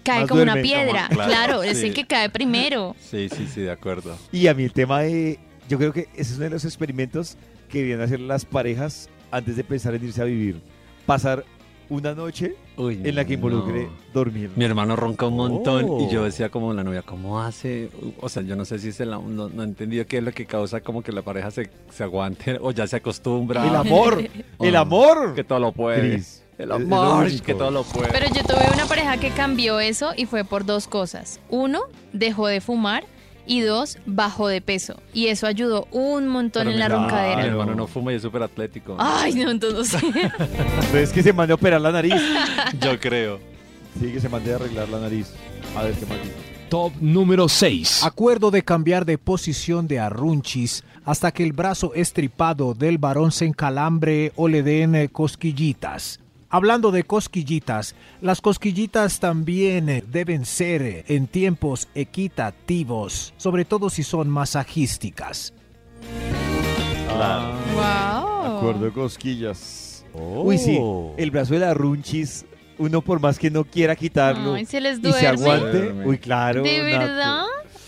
cae 0.03 0.21
Más 0.21 0.29
como 0.29 0.41
una 0.43 0.55
piedra. 0.61 1.07
Como- 1.09 1.15
claro, 1.23 1.29
claro, 1.31 1.63
es 1.63 1.79
sí. 1.79 1.87
el 1.87 1.93
que 1.93 2.05
cae 2.05 2.29
primero. 2.29 2.95
Sí, 3.01 3.27
sí, 3.29 3.47
sí, 3.53 3.61
de 3.61 3.71
acuerdo. 3.71 4.17
Y 4.31 4.47
a 4.47 4.53
mí 4.53 4.63
el 4.63 4.71
tema 4.73 5.01
de. 5.01 5.39
Yo 5.67 5.77
creo 5.77 5.91
que 5.91 6.07
ese 6.13 6.31
es 6.31 6.35
uno 6.35 6.43
de 6.45 6.49
los 6.51 6.63
experimentos 6.63 7.37
que 7.69 7.79
deberían 7.79 8.01
hacer 8.01 8.19
las 8.21 8.45
parejas 8.45 9.09
antes 9.31 9.57
de 9.57 9.63
pensar 9.65 9.93
en 9.95 10.05
irse 10.05 10.21
a 10.21 10.25
vivir. 10.25 10.61
Pasar 11.05 11.43
una 11.89 12.13
noche 12.13 12.55
Uy, 12.77 13.01
en 13.03 13.15
la 13.15 13.25
que 13.25 13.33
involucre 13.35 13.83
no. 13.85 13.89
dormir. 14.13 14.51
Mi 14.55 14.65
hermano 14.65 14.95
ronca 14.95 15.25
un 15.27 15.35
montón 15.37 15.85
Oh. 15.89 16.01
y 16.07 16.11
yo 16.13 16.23
decía 16.23 16.49
como 16.49 16.73
la 16.73 16.83
novia, 16.83 17.01
¿cómo 17.01 17.41
hace? 17.41 17.89
O 18.21 18.29
sea, 18.29 18.43
yo 18.43 18.55
no 18.55 18.65
sé 18.65 18.79
si 18.79 18.91
se 18.91 19.05
la, 19.05 19.17
no, 19.17 19.49
no 19.49 19.61
he 19.63 19.65
entendido 19.65 20.05
qué 20.05 20.17
es 20.17 20.23
lo 20.23 20.31
que 20.31 20.45
causa 20.45 20.81
como 20.81 21.01
que 21.01 21.11
la 21.11 21.21
pareja 21.21 21.51
se, 21.51 21.69
se 21.91 22.03
aguante 22.03 22.57
o 22.61 22.71
ya 22.71 22.87
se 22.87 22.97
acostumbra. 22.97 23.67
El 23.67 23.75
amor. 23.75 24.19
el 24.61 24.75
Oh, 24.75 24.79
amor. 24.79 25.33
Que 25.35 25.43
todo 25.43 25.59
lo 25.59 25.71
puede. 25.71 26.21
El 26.57 26.71
amor, 26.71 27.29
que 27.41 27.53
todo 27.53 27.69
lo 27.71 27.83
puede. 27.83 28.09
Pero 28.13 28.27
yo 28.33 28.41
tuve 28.43 28.65
una 28.73 28.85
pareja 28.85 29.17
que 29.17 29.29
cambió 29.31 29.79
eso 29.81 30.11
y 30.15 30.25
fue 30.25 30.45
por 30.45 30.65
dos 30.65 30.87
cosas. 30.87 31.41
Uno, 31.49 31.81
dejó 32.13 32.47
de 32.47 32.61
fumar 32.61 33.03
y 33.45 33.61
dos, 33.61 33.97
bajó 34.05 34.47
de 34.47 34.61
peso. 34.61 34.95
Y 35.13 35.27
eso 35.27 35.47
ayudó 35.47 35.87
un 35.91 36.27
montón 36.27 36.63
Pero 36.63 36.71
en 36.71 36.79
la 36.79 36.89
Mi 36.89 36.95
roncadera. 36.95 37.45
hermano 37.45 37.75
no 37.75 37.87
fuma 37.87 38.11
y 38.13 38.15
es 38.15 38.21
súper 38.21 38.43
atlético. 38.43 38.95
Ay, 38.99 39.33
no, 39.35 39.51
entonces 39.51 40.01
Entonces 40.03 41.11
que 41.11 41.23
se 41.23 41.33
mande 41.33 41.51
a 41.51 41.55
operar 41.55 41.81
la 41.81 41.91
nariz. 41.91 42.15
Yo 42.81 42.99
creo. 42.99 43.39
Sí, 43.99 44.11
que 44.11 44.19
se 44.19 44.29
mande 44.29 44.51
a 44.53 44.55
arreglar 44.55 44.89
la 44.89 44.99
nariz. 44.99 45.31
A 45.77 45.83
ver 45.83 45.93
qué 45.93 46.05
más. 46.05 46.17
Top 46.69 46.91
número 46.99 47.47
6. 47.47 48.03
Acuerdo 48.03 48.49
de 48.51 48.63
cambiar 48.63 49.05
de 49.05 49.17
posición 49.17 49.87
de 49.87 49.99
arrunchis 49.99 50.83
hasta 51.05 51.31
que 51.31 51.43
el 51.43 51.53
brazo 51.53 51.93
estripado 51.93 52.73
del 52.73 52.97
varón 52.97 53.31
se 53.31 53.45
encalambre 53.45 54.31
o 54.35 54.47
le 54.47 54.63
den 54.63 54.95
eh, 54.95 55.09
cosquillitas. 55.09 56.19
Hablando 56.55 56.91
de 56.91 57.03
cosquillitas, 57.03 57.95
las 58.21 58.39
cosquillitas 58.39 59.19
también 59.19 59.89
eh, 59.89 60.01
deben 60.07 60.45
ser 60.45 60.81
eh, 60.83 61.03
en 61.09 61.27
tiempos 61.27 61.89
equitativos, 61.93 63.33
sobre 63.35 63.65
todo 63.65 63.89
si 63.89 64.03
son 64.03 64.29
masajísticas. 64.29 65.53
Claro. 67.13 67.55
wow. 67.73 68.57
Acuerdo 68.57 68.93
cosquillas. 68.93 70.05
Uy, 70.13 70.57
sí. 70.57 70.79
El 71.17 71.29
brazo 71.29 71.55
de 71.55 71.59
la 71.59 71.73
runchis, 71.73 72.45
uno 72.77 73.01
por 73.01 73.19
más 73.19 73.37
que 73.37 73.51
no 73.51 73.65
quiera 73.65 73.93
quitarlo 73.97 74.53
Ay, 74.53 74.65
se 74.65 74.79
les 74.79 74.99
y 75.03 75.11
se 75.11 75.27
aguante. 75.27 75.77
Duerme. 75.77 76.07
Uy, 76.07 76.17
claro. 76.19 76.63
¿De 76.63 76.79
verdad? 76.83 77.43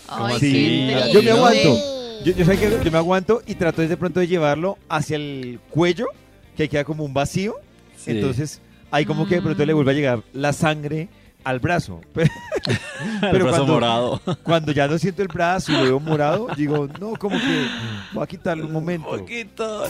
Ay, 0.08 0.38
Sí, 0.38 0.90
qué 0.90 1.10
yo 1.14 1.22
me 1.22 1.30
aguanto. 1.30 1.74
Yo, 2.22 2.32
yo, 2.34 2.44
sé 2.44 2.58
que 2.58 2.80
yo 2.84 2.92
me 2.92 2.98
aguanto 2.98 3.40
y 3.46 3.54
trato 3.54 3.80
de 3.80 3.96
pronto 3.96 4.20
de 4.20 4.26
llevarlo 4.26 4.76
hacia 4.90 5.16
el 5.16 5.58
cuello, 5.70 6.08
que 6.54 6.68
queda 6.68 6.84
como 6.84 7.06
un 7.06 7.14
vacío. 7.14 7.56
Sí. 7.98 8.12
Entonces, 8.12 8.60
ahí 8.90 9.04
como 9.04 9.26
que 9.26 9.36
de 9.36 9.42
pronto 9.42 9.64
le 9.66 9.72
vuelve 9.72 9.90
a 9.90 9.94
llegar 9.94 10.22
la 10.32 10.52
sangre 10.52 11.08
al 11.44 11.58
brazo. 11.60 12.00
El 12.14 12.28
Pero 13.20 13.44
brazo 13.46 13.58
cuando- 13.66 13.72
morado. 13.74 14.20
Cuando 14.42 14.72
ya 14.72 14.86
no 14.88 14.98
siento 14.98 15.22
el 15.22 15.28
brazo 15.28 15.72
y 15.72 15.76
lo 15.76 15.82
veo 15.82 16.00
morado, 16.00 16.48
digo, 16.56 16.88
no, 17.00 17.14
como 17.14 17.38
que 17.38 17.66
voy 18.12 18.24
a 18.24 18.26
quitarle 18.26 18.64
un 18.64 18.72
momento. 18.72 19.08
Poquito. 19.08 19.82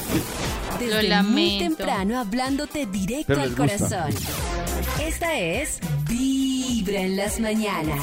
Desde 0.78 0.88
Lo 0.90 0.96
muy 1.00 1.08
lamento. 1.08 1.64
temprano 1.76 2.18
hablándote 2.20 2.86
directo 2.86 3.24
Pero 3.28 3.42
al 3.42 3.54
corazón. 3.54 4.12
Esta 5.02 5.38
es 5.38 5.80
Vibra 6.08 7.00
en 7.00 7.16
las 7.16 7.40
mañanas. 7.40 8.00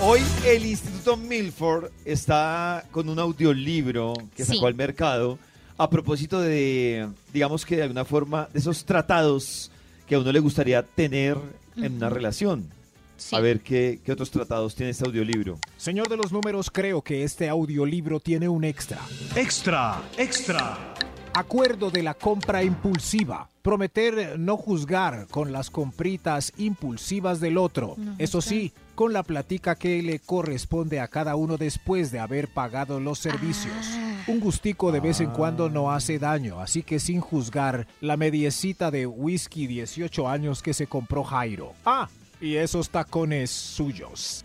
Hoy 0.00 0.20
el 0.46 0.66
Instituto 0.66 1.16
Milford 1.16 1.86
está 2.04 2.84
con 2.90 3.08
un 3.08 3.18
audiolibro 3.18 4.12
que 4.36 4.44
Sí. 4.44 4.54
sacó 4.54 4.66
al 4.66 4.74
mercado 4.74 5.38
a 5.78 5.90
propósito 5.90 6.40
de, 6.40 7.08
digamos 7.32 7.64
que 7.64 7.76
de 7.76 7.82
alguna 7.82 8.04
forma, 8.04 8.48
de 8.52 8.58
esos 8.58 8.84
tratados 8.84 9.70
que 10.06 10.14
a 10.14 10.18
uno 10.18 10.32
le 10.32 10.40
gustaría 10.40 10.82
tener 10.82 11.36
en 11.76 11.96
una 11.96 12.08
relación. 12.08 12.68
Sí. 13.16 13.34
A 13.34 13.40
ver 13.40 13.60
qué, 13.60 14.00
qué 14.04 14.12
otros 14.12 14.30
tratados 14.30 14.74
tiene 14.74 14.90
este 14.90 15.06
audiolibro. 15.06 15.58
Señor 15.78 16.08
de 16.08 16.18
los 16.18 16.32
números, 16.32 16.70
creo 16.70 17.00
que 17.00 17.24
este 17.24 17.48
audiolibro 17.48 18.20
tiene 18.20 18.48
un 18.48 18.62
extra. 18.64 19.00
Extra, 19.34 20.02
extra. 20.18 20.94
Acuerdo 21.32 21.90
de 21.90 22.02
la 22.02 22.14
compra 22.14 22.62
impulsiva. 22.62 23.48
Prometer 23.62 24.38
no 24.38 24.56
juzgar 24.56 25.26
con 25.30 25.50
las 25.50 25.70
compritas 25.70 26.52
impulsivas 26.56 27.40
del 27.40 27.58
otro. 27.58 27.94
No 27.96 28.14
Eso 28.18 28.40
sí, 28.40 28.72
con 28.94 29.12
la 29.12 29.22
platica 29.22 29.74
que 29.74 30.02
le 30.02 30.18
corresponde 30.18 31.00
a 31.00 31.08
cada 31.08 31.36
uno 31.36 31.56
después 31.56 32.10
de 32.10 32.20
haber 32.20 32.48
pagado 32.48 33.00
los 33.00 33.18
servicios. 33.18 33.74
Ah. 33.90 34.05
Un 34.28 34.40
gustico 34.40 34.90
de 34.90 35.00
vez 35.00 35.20
en 35.20 35.30
cuando 35.30 35.70
no 35.70 35.92
hace 35.92 36.18
daño, 36.18 36.60
así 36.60 36.82
que 36.82 36.98
sin 36.98 37.20
juzgar 37.20 37.86
la 38.00 38.16
mediecita 38.16 38.90
de 38.90 39.06
whisky 39.06 39.66
18 39.66 40.28
años 40.28 40.62
que 40.62 40.74
se 40.74 40.88
compró 40.88 41.22
Jairo. 41.22 41.74
Ah, 41.84 42.08
y 42.40 42.56
esos 42.56 42.90
tacones 42.90 43.50
suyos. 43.50 44.44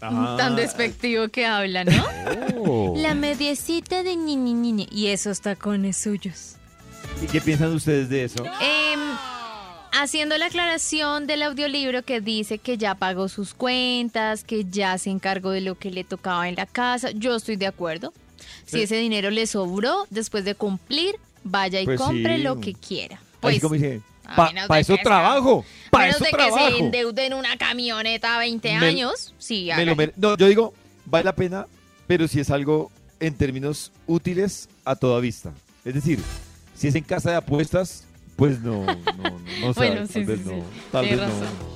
Tan 0.00 0.54
despectivo 0.56 1.28
que 1.28 1.46
habla, 1.46 1.84
¿no? 1.84 2.04
Oh. 2.58 2.94
La 2.96 3.14
mediecita 3.14 4.02
de 4.02 4.16
ñi, 4.16 4.36
ñi, 4.36 4.52
ñi, 4.52 4.72
ñi. 4.72 4.88
Y 4.90 5.06
esos 5.06 5.40
tacones 5.40 5.96
suyos. 5.96 6.56
¿Y 7.22 7.26
qué 7.26 7.40
piensan 7.40 7.72
ustedes 7.72 8.08
de 8.08 8.24
eso? 8.24 8.44
Em, 8.44 9.00
haciendo 9.92 10.36
la 10.36 10.46
aclaración 10.46 11.26
del 11.26 11.42
audiolibro 11.42 12.02
que 12.02 12.20
dice 12.20 12.58
que 12.58 12.76
ya 12.76 12.94
pagó 12.94 13.28
sus 13.28 13.54
cuentas, 13.54 14.44
que 14.44 14.64
ya 14.64 14.98
se 14.98 15.10
encargó 15.10 15.50
de 15.50 15.62
lo 15.62 15.76
que 15.76 15.90
le 15.90 16.04
tocaba 16.04 16.48
en 16.48 16.56
la 16.56 16.66
casa, 16.66 17.10
yo 17.12 17.36
estoy 17.36 17.56
de 17.56 17.66
acuerdo. 17.66 18.12
Si 18.66 18.82
ese 18.82 18.96
dinero 18.96 19.30
le 19.30 19.46
sobró 19.46 20.06
después 20.10 20.44
de 20.44 20.54
cumplir, 20.54 21.16
vaya 21.44 21.80
y 21.80 21.84
Pues 21.84 22.00
compre 22.00 22.36
sí. 22.36 22.42
lo 22.42 22.60
que 22.60 22.74
quiera. 22.74 23.16
Así 23.16 23.22
Pues, 23.40 23.60
como 23.60 23.74
dice, 23.74 24.00
a 24.24 24.36
para 24.36 24.52
menos 24.52 24.68
de 24.68 24.80
eso 24.80 24.96
que 24.96 25.02
trabajo, 25.02 25.64
a 25.86 25.90
para 25.90 26.04
menos 26.04 26.16
eso 26.16 26.24
de 26.24 26.30
que 26.30 26.36
trabajo. 26.36 26.68
se 26.70 26.78
endeude 26.78 27.26
en 27.26 27.34
una 27.34 27.56
camioneta 27.58 28.36
a 28.36 28.38
20 28.38 28.68
Me- 28.78 28.86
años, 28.86 29.34
sí, 29.38 29.64
Me 29.76 29.84
lo 29.84 29.92
hágale. 29.92 29.94
mere- 29.96 30.12
no, 30.16 30.36
yo 30.36 30.46
digo, 30.48 30.72
vale 31.04 31.24
la 31.24 31.34
pena, 31.34 31.66
pero 32.06 32.26
si 32.28 32.40
es 32.40 32.50
algo 32.50 32.90
en 33.20 33.34
términos 33.34 33.92
útiles 34.06 34.68
a 34.84 34.96
toda 34.96 35.20
vista. 35.20 35.52
Es 35.84 35.94
decir, 35.94 36.20
si 36.74 36.88
es 36.88 36.94
en 36.94 37.04
casa 37.04 37.30
de 37.30 37.36
apuestas, 37.36 38.04
pues 38.36 38.60
no, 38.60 38.84
no, 38.84 38.94
no, 38.94 39.38
no 39.60 39.74
sé, 39.74 39.78
Bueno, 39.80 39.96
tal 39.96 40.08
sí, 40.08 40.24
vez 40.24 40.40
sí, 40.42 40.46
no, 40.48 40.54
sí. 40.56 40.62
tal 40.90 41.04
vez 41.06 41.18
no. 41.18 41.74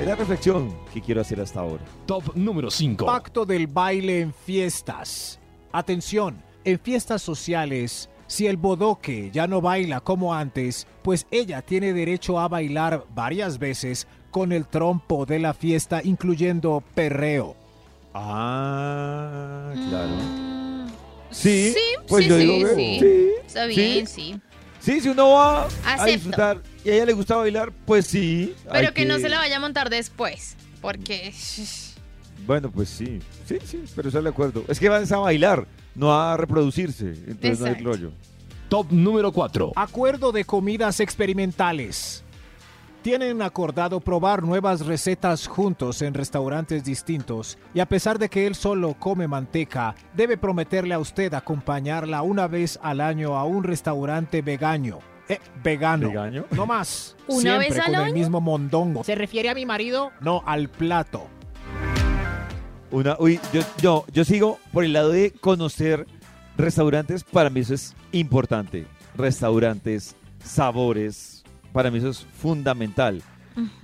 Es 0.00 0.06
la 0.06 0.16
reflexión 0.16 0.74
que 0.94 1.02
quiero 1.02 1.20
hacer 1.20 1.40
hasta 1.42 1.60
ahora. 1.60 1.84
Top 2.06 2.34
número 2.34 2.70
5. 2.70 3.04
Pacto 3.04 3.44
del 3.44 3.66
baile 3.66 4.20
en 4.22 4.32
fiestas. 4.32 5.38
Atención, 5.72 6.42
en 6.64 6.78
fiestas 6.78 7.22
sociales, 7.22 8.10
si 8.26 8.46
el 8.46 8.56
bodoque 8.56 9.30
ya 9.32 9.46
no 9.46 9.60
baila 9.60 10.00
como 10.00 10.34
antes, 10.34 10.86
pues 11.02 11.26
ella 11.30 11.62
tiene 11.62 11.92
derecho 11.92 12.38
a 12.40 12.48
bailar 12.48 13.04
varias 13.14 13.58
veces 13.58 14.06
con 14.30 14.52
el 14.52 14.66
trompo 14.66 15.26
de 15.26 15.38
la 15.38 15.54
fiesta, 15.54 16.00
incluyendo 16.02 16.82
perreo. 16.94 17.56
Ah, 18.14 19.72
claro. 19.88 20.12
Mm, 20.12 20.60
Sí, 21.30 21.72
sí, 21.72 21.80
pues 22.08 22.24
sí, 22.24 22.28
yo 22.30 22.36
sí, 22.36 22.40
digo 22.42 22.68
que 22.68 22.74
sí. 22.74 22.98
sí, 23.00 23.30
Está 23.46 23.66
bien, 23.66 24.06
sí. 24.06 24.40
Sí, 24.80 25.00
si 25.00 25.08
uno 25.08 25.30
va 25.30 25.68
a 25.84 26.06
disfrutar 26.06 26.60
y 26.84 26.90
a 26.90 26.94
ella 26.94 27.06
le 27.06 27.12
gusta 27.12 27.36
bailar, 27.36 27.70
pues 27.86 28.06
sí. 28.06 28.54
Pero 28.72 28.92
que 28.92 29.04
no 29.04 29.18
se 29.20 29.28
la 29.28 29.38
vaya 29.38 29.58
a 29.58 29.60
montar 29.60 29.90
después, 29.90 30.56
porque... 30.80 31.32
Bueno, 32.50 32.68
pues 32.68 32.88
sí, 32.88 33.20
sí, 33.46 33.58
sí, 33.64 33.84
pero 33.94 34.08
estoy 34.08 34.24
de 34.24 34.28
acuerdo. 34.30 34.64
Es 34.66 34.80
que 34.80 34.88
vas 34.88 35.12
a 35.12 35.18
bailar, 35.18 35.68
no 35.94 36.12
a 36.12 36.36
reproducirse, 36.36 37.10
entonces 37.28 37.60
no 37.60 37.66
hay 37.66 37.72
Exacto. 37.74 37.84
rollo. 37.84 38.10
Top 38.68 38.90
número 38.90 39.30
4. 39.30 39.70
Acuerdo 39.76 40.32
de 40.32 40.44
comidas 40.44 40.98
experimentales. 40.98 42.24
Tienen 43.02 43.40
acordado 43.40 44.00
probar 44.00 44.42
nuevas 44.42 44.84
recetas 44.84 45.46
juntos 45.46 46.02
en 46.02 46.12
restaurantes 46.12 46.82
distintos 46.82 47.56
y 47.72 47.78
a 47.78 47.86
pesar 47.86 48.18
de 48.18 48.28
que 48.28 48.48
él 48.48 48.56
solo 48.56 48.96
come 48.98 49.28
manteca, 49.28 49.94
debe 50.12 50.36
prometerle 50.36 50.94
a 50.94 50.98
usted 50.98 51.32
acompañarla 51.34 52.22
una 52.22 52.48
vez 52.48 52.80
al 52.82 53.00
año 53.00 53.36
a 53.36 53.44
un 53.44 53.62
restaurante 53.62 54.42
vegano. 54.42 54.98
Eh, 55.28 55.38
vegano. 55.62 56.08
¿Vegano? 56.08 56.46
No 56.50 56.66
más. 56.66 57.14
¿Una 57.28 57.40
Siempre 57.42 57.68
vez 57.68 57.78
al 57.78 57.84
con 57.84 57.94
el 57.94 58.00
año? 58.00 58.14
mismo 58.14 58.40
mondongo. 58.40 59.04
¿Se 59.04 59.14
refiere 59.14 59.50
a 59.50 59.54
mi 59.54 59.66
marido? 59.66 60.10
No, 60.20 60.42
al 60.44 60.68
plato. 60.68 61.28
Una, 62.90 63.16
uy, 63.18 63.38
yo, 63.52 63.60
yo, 63.80 64.04
yo 64.12 64.24
sigo 64.24 64.58
por 64.72 64.84
el 64.84 64.92
lado 64.92 65.10
de 65.10 65.30
conocer 65.30 66.06
restaurantes, 66.56 67.24
para 67.24 67.50
mí 67.50 67.60
eso 67.60 67.74
es 67.74 67.94
importante. 68.12 68.86
Restaurantes, 69.16 70.16
sabores, 70.42 71.44
para 71.72 71.90
mí 71.90 71.98
eso 71.98 72.10
es 72.10 72.26
fundamental. 72.40 73.22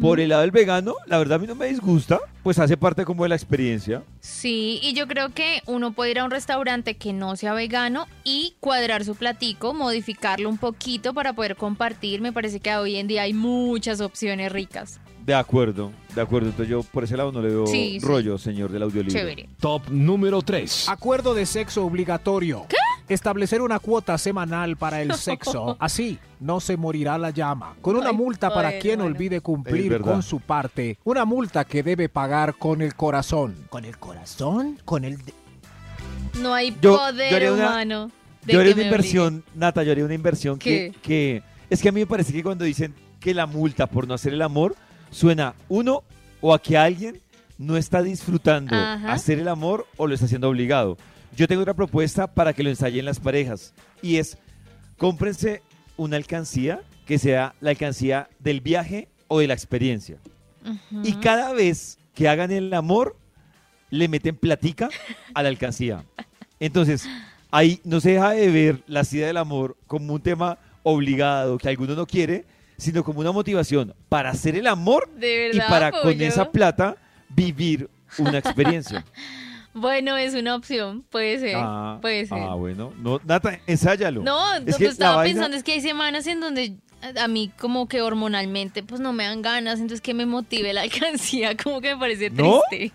Por 0.01 0.21
el 0.21 0.31
lado 0.31 0.43
del 0.43 0.53
vegano, 0.53 0.95
la 1.07 1.19
verdad 1.19 1.37
a 1.37 1.39
mí 1.39 1.47
no 1.47 1.55
me 1.55 1.67
disgusta, 1.67 2.19
pues 2.43 2.59
hace 2.59 2.77
parte 2.77 3.05
como 3.05 3.25
de 3.25 3.29
la 3.29 3.35
experiencia. 3.35 4.03
Sí, 4.21 4.81
y 4.83 4.95
yo 4.95 5.07
creo 5.07 5.31
que 5.35 5.61
uno 5.67 5.93
puede 5.93 6.13
ir 6.13 6.21
a 6.21 6.25
un 6.25 6.31
restaurante 6.31 6.97
que 6.97 7.13
no 7.13 7.37
sea 7.37 7.53
vegano 7.53 8.07
y 8.25 8.55
cuadrar 8.61 9.05
su 9.05 9.17
platico, 9.17 9.75
modificarlo 9.75 10.49
un 10.49 10.57
poquito 10.57 11.13
para 11.13 11.35
poder 11.35 11.57
compartir. 11.57 12.21
Me 12.21 12.33
parece 12.33 12.61
que 12.61 12.75
hoy 12.75 12.97
en 12.97 13.07
día 13.07 13.23
hay 13.23 13.35
muchas 13.35 14.01
opciones 14.01 14.51
ricas. 14.51 15.01
De 15.27 15.35
acuerdo, 15.35 15.91
de 16.15 16.21
acuerdo. 16.21 16.49
Entonces 16.51 16.71
yo 16.71 16.85
por 16.85 17.03
ese 17.03 17.17
lado 17.17 17.33
no 17.33 17.43
le 17.43 17.49
veo 17.49 17.67
Sí, 17.67 17.99
sí. 18.01 18.07
rollo, 18.07 18.39
señor 18.39 18.71
del 18.71 18.83
audiolibro. 18.85 19.19
Chévere. 19.19 19.49
Top 19.59 19.83
número 19.91 20.41
3. 20.41 20.89
Acuerdo 20.89 21.35
de 21.35 21.45
sexo 21.47 21.85
obligatorio. 21.85 22.65
Establecer 23.09 23.61
una 23.61 23.79
cuota 23.81 24.17
semanal 24.19 24.77
para 24.77 25.03
el 25.03 25.13
sexo. 25.17 25.77
Así 25.81 26.19
no 26.39 26.61
se 26.61 26.77
morirá 26.77 27.19
la 27.19 27.31
llama. 27.31 27.75
Con 27.81 27.97
una 27.97 28.11
Ay, 28.11 28.17
multa 28.17 28.51
para 28.55 28.69
bueno, 28.69 28.83
quien 28.83 28.99
bueno. 29.01 29.15
olvide 29.15 29.37
Es 29.37 29.43
cumplir 29.43 29.91
verdad. 29.91 30.13
con 30.13 30.23
su 30.23 30.39
parte. 30.39 30.97
Una 31.05 31.25
multa 31.25 31.65
que 31.65 31.83
debe 31.83 32.09
pagar 32.09 32.55
con 32.57 32.81
el 32.81 32.95
corazón. 32.95 33.57
¿Con 33.69 33.85
el 33.85 33.99
corazón? 33.99 34.79
Con 34.85 35.05
el... 35.05 35.19
de- 35.19 35.35
No 36.41 36.55
hay 36.55 36.71
Yo- 36.71 36.93
yo 36.93 36.97
poder 36.99 37.35
haría 37.35 37.53
una- 37.53 37.67
humano. 37.69 38.11
de 38.45 38.53
Yo 38.53 38.61
haría 38.61 38.75
que 38.75 38.81
una 38.81 38.83
me 38.91 38.95
inversión, 38.97 39.45
Nata, 39.57 39.83
yo 39.83 39.91
haría 39.91 40.05
una 40.05 40.15
inversión 40.15 40.57
que, 40.59 40.93
¿Qué? 40.93 40.99
que... 41.03 41.43
Es 41.69 41.83
que 41.83 41.89
a 41.89 41.93
mí 41.93 41.99
me 41.99 42.07
parece 42.07 42.33
que 42.33 42.45
cuando 42.45 42.65
dicen 42.65 42.95
que 43.19 43.35
la 43.35 43.47
multa 43.47 43.89
por 43.89 44.07
no 44.07 44.15
hacer 44.15 44.33
el 44.33 44.43
amor, 44.43 44.77
suena 45.17 45.55
uno 45.71 46.05
o 46.43 46.53
a 46.53 46.61
que 46.61 46.77
alguien 46.77 47.23
no 47.57 47.79
está 47.79 48.03
disfrutando 48.03 48.77
Ajá. 48.77 49.13
hacer 49.13 49.39
el 49.39 49.49
amor 49.49 49.87
o 49.97 50.07
lo 50.07 50.13
está 50.13 50.27
haciendo 50.27 50.51
obligado. 50.51 50.99
Yo 51.35 51.49
tengo 51.49 51.63
otra 51.63 51.73
propuesta 51.73 52.27
para 52.27 52.53
que 52.53 52.63
lo 52.63 52.69
ensayen 52.69 53.07
las 53.07 53.19
parejas 53.19 53.73
y 54.03 54.17
es, 54.17 54.37
cómprense 54.99 55.63
una 55.97 56.19
alcancía 56.19 56.83
que 57.07 57.19
sea 57.19 57.55
la 57.61 57.71
alcancía 57.71 58.29
del 58.41 58.61
viaje 58.61 59.09
o 59.29 59.39
de 59.39 59.47
la 59.47 59.55
experiencia. 59.55 60.19
Y 61.03 61.13
cada 61.15 61.53
vez 61.55 61.99
que 62.15 62.29
hagan 62.29 62.51
el 62.51 62.75
amor, 62.75 63.17
le 63.89 64.09
meten 64.09 64.37
platica 64.37 64.91
a 65.33 65.43
la 65.43 65.49
alcancía. 65.49 66.05
Entonces, 66.61 67.09
ahí 67.51 67.81
no 67.85 68.01
se 68.01 68.13
deja 68.13 68.33
de 68.33 68.51
ver 68.51 68.83
la 68.87 69.05
sida 69.05 69.29
del 69.29 69.37
amor 69.39 69.77
como 69.87 70.13
un 70.13 70.21
tema 70.21 70.59
obligado 70.83 71.57
que 71.57 71.69
alguno 71.69 71.95
no 71.95 72.07
quiere, 72.07 72.45
sino 72.77 73.03
como 73.05 73.21
una 73.21 73.33
motivación 73.33 73.95
para 74.09 74.31
hacer 74.31 74.57
el 74.57 74.67
amor 74.67 75.09
De 75.17 75.51
y 75.53 75.59
para 75.59 75.91
con 75.93 76.21
esa 76.21 76.51
plata 76.51 76.97
vivir 77.29 77.89
una 78.19 78.39
experiencia. 78.39 79.05
Bueno, 79.79 80.17
es 80.17 80.33
una 80.33 80.55
opción. 80.57 81.05
Puede 81.11 81.39
ser. 81.39 81.55
ah, 81.59 81.99
puede 82.01 82.25
ser. 82.25 82.39
ah, 82.41 82.55
bueno. 82.55 82.95
No, 82.97 83.21
Nata, 83.27 83.61
ensáyalo. 83.67 84.23
No, 84.23 84.55
Es 84.55 84.65
lo 84.69 84.77
que 84.79 84.87
estaba 84.87 85.17
vaina- 85.17 85.35
pensando 85.35 85.55
es 85.55 85.63
que 85.63 85.73
hay 85.73 85.83
semanas 85.83 86.27
en 86.27 86.41
donde 86.41 86.77
a 87.21 87.29
mí 87.29 87.53
como 87.59 87.87
que 87.87 88.01
hormonalmente 88.01 88.83
pues 88.83 89.03
no 89.03 89.13
me 89.13 89.25
dan 89.25 89.43
ganas, 89.43 89.75
entonces 89.79 90.01
que 90.01 90.15
me 90.15 90.25
motive 90.25 90.73
la 90.73 90.81
alcancía, 90.89 91.59
como 91.59 91.83
que 91.83 91.93
me 91.95 92.01
parece 92.01 92.31
¿No? 92.31 92.63
triste. 92.71 92.95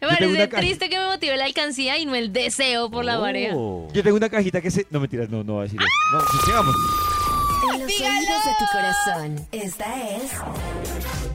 Me 0.00 0.08
parece 0.08 0.48
triste 0.48 0.88
que 0.88 0.98
me 0.98 1.06
motive 1.06 1.36
la 1.36 1.44
alcancía 1.44 1.96
y 1.96 2.06
no 2.06 2.16
el 2.16 2.32
deseo 2.32 2.90
por 2.90 3.04
la 3.04 3.20
pareja. 3.20 3.54
Oh. 3.56 3.86
Yo 3.92 4.02
tengo 4.02 4.16
una 4.16 4.28
cajita 4.28 4.60
que 4.60 4.72
se... 4.72 4.84
No, 4.90 4.98
mentiras, 4.98 5.30
no, 5.30 5.44
no 5.44 5.52
voy 5.52 5.60
a 5.60 5.62
decir 5.64 5.78
eso. 5.78 5.88
No, 6.12 6.40
sigamos. 6.44 6.74
En 7.74 7.80
los 7.80 7.90
oídos 7.90 8.44
de 8.44 8.52
tu 8.58 8.64
corazón, 8.72 9.46
esta 9.52 10.16
es 10.16 10.30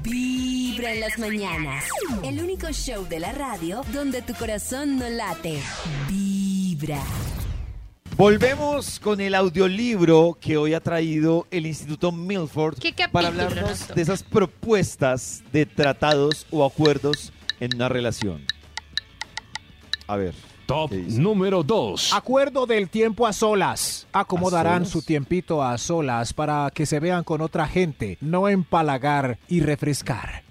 Vibra 0.04 0.94
en 0.94 1.00
las 1.00 1.18
mañanas. 1.20 1.84
El 2.24 2.42
único 2.42 2.72
show 2.72 3.06
de 3.08 3.20
la 3.20 3.32
radio 3.32 3.82
donde 3.94 4.22
tu 4.22 4.34
corazón 4.34 4.98
no 4.98 5.10
late. 5.10 5.60
Vibra. 6.08 6.96
Vibra. 6.98 7.04
Volvemos 8.18 9.00
con 9.00 9.20
el 9.22 9.36
audiolibro 9.36 10.38
que 10.40 10.58
hoy 10.58 10.74
ha 10.74 10.80
traído 10.80 11.48
el 11.52 11.66
Instituto 11.66 12.12
Milford 12.12 12.78
¿Qué 12.80 12.92
capítulo 12.92 13.12
para 13.12 13.32
nos 13.32 13.46
hablarnos 13.46 13.80
toca? 13.80 13.94
de 13.96 14.02
esas 14.02 14.24
propuestas 14.24 15.44
de 15.52 15.66
tratados 15.66 16.46
o 16.52 16.66
acuerdos 16.66 17.32
en 17.60 17.76
una 17.76 17.90
relación. 17.90 18.46
A 20.08 20.16
ver. 20.18 20.34
Top 20.72 20.94
número 20.94 21.64
2. 21.64 22.14
Acuerdo 22.14 22.66
del 22.66 22.88
tiempo 22.88 23.28
a 23.28 23.34
solas. 23.34 24.08
Acomodarán 24.14 24.74
¿A 24.84 24.86
solas? 24.86 24.90
su 24.90 25.02
tiempito 25.02 25.62
a 25.62 25.78
solas 25.78 26.32
para 26.32 26.72
que 26.74 26.86
se 26.86 27.02
vean 27.02 27.26
con 27.26 27.42
otra 27.42 27.68
gente, 27.68 28.18
no 28.22 28.48
empalagar 28.48 29.38
y 29.50 29.60
refrescar. 29.60 30.44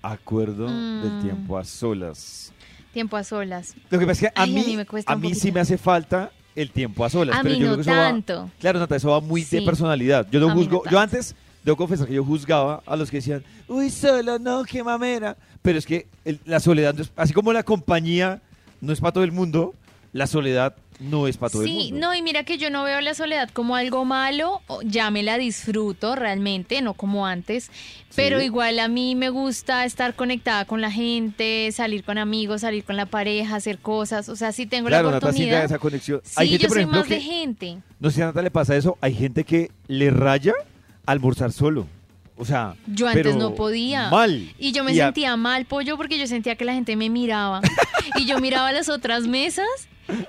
Acuerdo 0.00 0.68
Mm. 0.68 1.02
del 1.02 1.22
tiempo 1.22 1.58
a 1.58 1.64
solas. 1.64 2.52
Tiempo 2.92 3.16
a 3.16 3.24
solas. 3.24 3.74
Lo 3.90 3.98
que 3.98 4.06
pasa 4.06 4.12
es 4.26 4.32
que 4.32 4.40
a 4.40 4.42
Ay, 4.44 4.50
a 4.52 4.54
mí, 4.64 4.76
me 4.76 4.86
a 5.06 5.16
mí 5.16 5.34
sí 5.34 5.50
me 5.50 5.58
hace 5.58 5.76
falta 5.76 6.30
el 6.54 6.70
tiempo 6.70 7.04
a 7.04 7.10
solas. 7.10 7.36
A 7.36 7.42
pero 7.42 7.54
mí 7.56 7.60
yo 7.60 7.66
no 7.66 7.72
creo 7.72 7.84
que 7.84 7.90
eso 7.90 7.98
va- 8.00 8.06
tanto. 8.06 8.50
claro, 8.60 8.78
Nata, 8.78 8.94
eso 8.94 9.10
va 9.10 9.20
muy 9.20 9.42
de 9.42 9.62
personalidad. 9.62 10.24
Yo 10.30 10.38
no 10.38 10.50
A 10.50 10.54
mí 10.54 10.66
no 10.66 10.78
juzgo. 10.78 10.88
yo 10.88 11.00
antes, 11.00 11.34
debo 11.64 11.76
confesar 11.76 12.06
que 12.06 12.14
yo 12.14 12.24
juzgaba 12.24 12.80
a 12.86 12.94
los 12.94 13.10
que 13.10 13.16
decían, 13.16 13.42
uy, 13.66 13.90
solo, 13.90 14.38
no, 14.38 14.62
qué 14.62 14.84
mamera. 14.84 15.36
Pero 15.62 15.80
es 15.80 15.84
que 15.84 16.06
el- 16.24 16.38
la 16.44 16.60
soledad, 16.60 16.94
así 17.16 17.32
como 17.32 17.52
la 17.52 17.64
compañía 17.64 18.40
no 18.80 18.92
es 18.92 19.00
para 19.00 19.12
todo 19.12 19.24
el 19.24 19.32
mundo, 19.32 19.74
la 20.12 20.26
soledad 20.26 20.74
no 21.00 21.28
es 21.28 21.36
para 21.36 21.50
todo 21.50 21.62
el 21.62 21.68
Sí, 21.68 21.90
mundo. 21.92 22.08
no, 22.08 22.14
y 22.14 22.22
mira 22.22 22.42
que 22.42 22.58
yo 22.58 22.70
no 22.70 22.82
veo 22.82 23.00
la 23.00 23.14
soledad 23.14 23.48
como 23.52 23.76
algo 23.76 24.04
malo, 24.04 24.62
ya 24.84 25.10
me 25.12 25.22
la 25.22 25.38
disfruto 25.38 26.16
realmente, 26.16 26.82
no 26.82 26.94
como 26.94 27.24
antes, 27.26 27.70
pero 28.16 28.40
Sí. 28.40 28.46
igual 28.46 28.80
a 28.80 28.88
mí 28.88 29.14
me 29.14 29.28
gusta 29.30 29.84
estar 29.84 30.14
conectada 30.14 30.64
con 30.64 30.80
la 30.80 30.90
gente, 30.90 31.70
salir 31.72 32.02
con 32.02 32.18
amigos, 32.18 32.62
salir 32.62 32.82
con 32.82 32.96
la 32.96 33.06
pareja, 33.06 33.54
hacer 33.56 33.78
cosas, 33.78 34.28
o 34.28 34.34
sea, 34.34 34.50
si 34.50 34.66
tengo 34.66 34.88
Claro, 34.88 35.10
la 35.10 35.18
sí 35.20 35.24
oportunidad. 35.26 35.64
esa 35.64 35.78
conexión. 35.78 36.20
Sí, 36.24 36.32
Hay 36.36 36.48
gente, 36.48 36.62
yo 36.64 36.68
por 36.68 36.74
soy 36.76 36.82
ejemplo, 36.82 37.00
más 37.00 37.08
de 37.08 37.20
gente. 37.20 37.78
no 38.00 38.10
sé 38.10 38.16
si 38.16 38.22
a 38.22 38.26
Nata 38.26 38.42
le 38.42 38.50
pasa 38.50 38.74
eso, 38.76 38.98
hay 39.00 39.14
gente 39.14 39.44
que 39.44 39.70
le 39.86 40.10
raya 40.10 40.54
almorzar 41.06 41.52
solo. 41.52 41.86
O 42.40 42.44
sea, 42.44 42.76
Yo 42.86 43.08
antes 43.08 43.34
no 43.36 43.54
podía. 43.56 44.10
Mal. 44.10 44.48
Y 44.58 44.70
yo 44.72 44.84
me 44.84 44.92
Y 44.92 45.00
a- 45.00 45.06
sentía 45.06 45.36
mal, 45.36 45.64
pollo, 45.66 45.96
porque 45.96 46.18
yo 46.18 46.26
sentía 46.28 46.54
que 46.54 46.64
la 46.64 46.72
gente 46.72 46.94
me 46.94 47.10
miraba. 47.10 47.60
y 48.16 48.26
yo 48.26 48.38
miraba 48.38 48.70
las 48.72 48.88
otras 48.88 49.26
mesas 49.26 49.66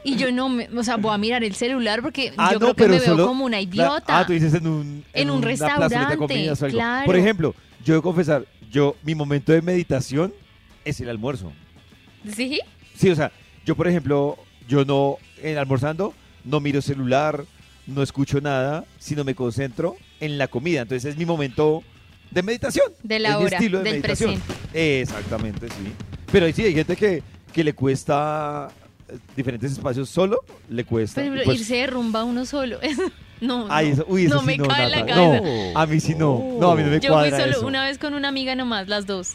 y 0.04 0.16
yo 0.16 0.32
no, 0.32 0.50
me, 0.50 0.68
o 0.76 0.84
sea, 0.84 0.98
voy 0.98 1.14
a 1.14 1.18
mirar 1.20 1.44
el 1.44 1.54
celular 1.56 2.02
porque 2.02 2.34
Ah, 2.36 2.50
yo 2.52 2.60
no, 2.60 2.74
creo 2.74 2.76
que 2.76 3.00
me 3.00 3.00
veo 3.00 3.28
como 3.28 3.46
una 3.46 3.60
Cla- 3.60 3.64
idiota. 3.64 4.20
Ah, 4.20 4.26
tú 4.26 4.34
dices 4.34 4.54
en 4.56 4.66
un, 4.68 5.06
En 5.14 5.30
un 5.30 5.40
plazoleta 5.40 5.76
de 5.76 5.82
restaurante, 5.88 6.18
comidas 6.18 6.60
claro. 6.70 7.06
Por 7.06 7.16
ejemplo, 7.16 7.56
yo 7.86 7.94
debo 7.94 8.02
confesar, 8.04 8.46
yo, 8.72 8.96
mi 9.04 9.14
momento 9.16 9.52
de 9.52 9.62
meditación 9.62 10.34
es 10.84 11.00
el 11.02 11.10
almuerzo. 11.10 11.54
¿Sí? 12.36 12.60
Sí, 12.96 13.10
o 13.12 13.16
sea, 13.16 13.32
yo, 13.66 13.76
por 13.76 13.88
ejemplo, 13.88 14.38
yo 14.68 14.84
no, 14.84 15.18
en 15.44 15.58
almorzando, 15.60 16.14
no 16.44 16.60
miro 16.60 16.82
celular, 16.82 17.46
no 17.88 18.02
escucho 18.04 18.42
nada, 18.42 18.84
sino 18.98 19.24
me 19.24 19.36
concentro 19.36 19.96
en 20.20 20.38
la 20.38 20.48
comida. 20.48 20.82
Entonces 20.82 21.12
es 21.12 21.18
mi 21.18 21.26
momento 21.26 21.84
de 22.32 22.44
meditación. 22.44 22.92
De 23.04 23.20
la 23.20 23.30
es 23.32 23.38
mi 23.40 23.46
hora, 23.46 23.58
estilo 23.58 23.78
de 23.80 23.84
del 23.84 23.94
meditación. 23.94 24.40
presente. 24.42 25.02
Exactamente, 25.02 25.68
sí. 25.70 25.94
Pero 26.32 26.46
ahí 26.46 26.54
sí, 26.54 26.64
hay 26.64 26.74
gente 26.74 26.96
que, 26.96 27.24
que 27.54 27.64
le 27.64 27.74
cuesta 27.74 28.70
eh, 29.08 29.18
diferentes 29.36 29.72
espacios 29.72 30.10
solo, 30.10 30.40
le 30.70 30.84
cuesta. 30.84 31.22
Pero 31.22 31.42
y 31.42 31.46
pues- 31.46 31.60
irse 31.62 31.76
de 31.78 31.88
rumba 31.88 32.24
uno 32.24 32.46
solo. 32.46 32.80
no, 33.42 33.68
Ay, 33.70 33.88
no, 33.88 33.94
eso, 33.94 34.06
uy, 34.08 34.26
eso 34.26 34.36
no 34.36 34.42
sí 34.42 34.46
me 34.48 34.58
no, 34.58 34.68
cabe 34.68 34.84
en 34.86 34.92
la 34.92 35.06
cabeza. 35.06 35.42
No, 35.74 35.80
a 35.80 35.86
mí 35.86 36.00
sí 36.00 36.16
no. 36.16 36.58
No, 36.60 36.72
a 36.72 36.76
mí 36.76 36.84
no 36.84 36.90
me 36.90 37.00
Yo 37.00 37.20
fui 37.20 37.30
solo 37.32 37.46
eso. 37.46 37.66
una 37.66 37.86
vez 37.86 37.98
con 37.98 38.14
una 38.14 38.28
amiga 38.28 38.56
nomás, 38.56 38.88
las 38.88 39.06
dos. 39.06 39.34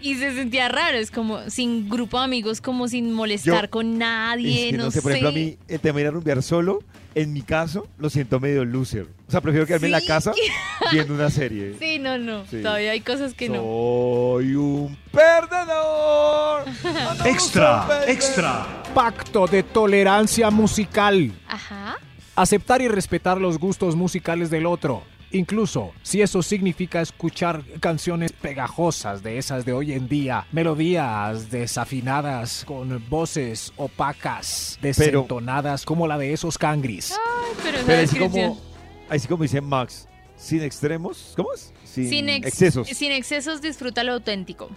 Y 0.00 0.14
se 0.14 0.32
sentía 0.34 0.68
raro, 0.68 0.96
es 0.98 1.10
como 1.10 1.48
sin 1.50 1.88
grupo 1.88 2.18
de 2.18 2.24
amigos, 2.24 2.60
como 2.60 2.86
sin 2.88 3.12
molestar 3.12 3.64
Yo- 3.64 3.70
con 3.70 3.98
nadie, 3.98 4.66
Es 4.66 4.70
que 4.72 4.76
no, 4.78 4.90
sé, 4.90 5.02
por 5.02 5.10
ejemplo, 5.12 5.30
a 5.30 5.32
mí 5.32 5.56
el 5.66 5.80
tema 5.80 5.96
de 5.96 6.02
ir 6.02 6.06
a 6.08 6.10
rumbear 6.12 6.42
solo, 6.42 6.80
en 7.14 7.32
mi 7.32 7.42
caso, 7.42 7.88
lo 7.98 8.08
siento 8.10 8.38
medio 8.38 8.64
loser. 8.64 9.06
O 9.26 9.30
sea, 9.30 9.40
prefiero 9.40 9.66
quedarme 9.66 9.86
en 9.88 9.92
la 9.92 10.00
Sí. 10.00 10.06
casa 10.06 10.32
viendo 10.92 11.14
una 11.14 11.30
serie. 11.30 11.74
Sí, 11.80 11.98
no, 11.98 12.16
no. 12.16 12.44
Sí. 12.46 12.62
Todavía 12.62 12.92
hay 12.92 13.00
cosas 13.00 13.34
que 13.34 13.48
no. 13.48 13.56
Soy 13.56 14.54
un 14.54 14.96
perdedor. 15.10 16.64
Extra, 17.26 18.04
extra. 18.06 18.82
Pacto 18.94 19.46
de 19.46 19.62
tolerancia 19.62 20.50
musical. 20.50 21.32
Ajá. 21.48 21.96
Aceptar 22.36 22.80
y 22.82 22.88
respetar 22.88 23.40
los 23.40 23.58
gustos 23.58 23.96
musicales 23.96 24.48
del 24.50 24.66
otro. 24.66 25.02
Incluso 25.30 25.92
si 26.02 26.22
eso 26.22 26.42
significa 26.42 27.02
escuchar 27.02 27.62
canciones 27.80 28.32
pegajosas 28.32 29.22
de 29.22 29.36
esas 29.38 29.64
de 29.66 29.74
hoy 29.74 29.92
en 29.92 30.08
día, 30.08 30.46
melodías 30.52 31.50
desafinadas 31.50 32.64
con 32.66 33.04
voces 33.10 33.72
opacas, 33.76 34.78
desentonadas 34.80 35.84
como 35.84 36.06
la 36.06 36.16
de 36.16 36.32
esos 36.32 36.56
cangris. 36.56 37.12
Ay, 37.12 37.52
pero 37.62 37.78
Pero 37.86 38.02
así 38.02 38.18
descripción. 38.18 38.48
como, 38.54 38.60
así 39.10 39.28
como 39.28 39.42
dice 39.42 39.60
Max, 39.60 40.08
sin 40.36 40.62
extremos, 40.62 41.34
¿cómo 41.36 41.52
es? 41.52 41.72
Sin, 41.84 42.08
Sin 42.08 42.28
ex- 42.30 42.46
excesos. 42.46 42.88
Sin 42.88 43.12
excesos 43.12 43.60
disfruta 43.60 44.02
lo 44.04 44.12
auténtico. 44.12 44.70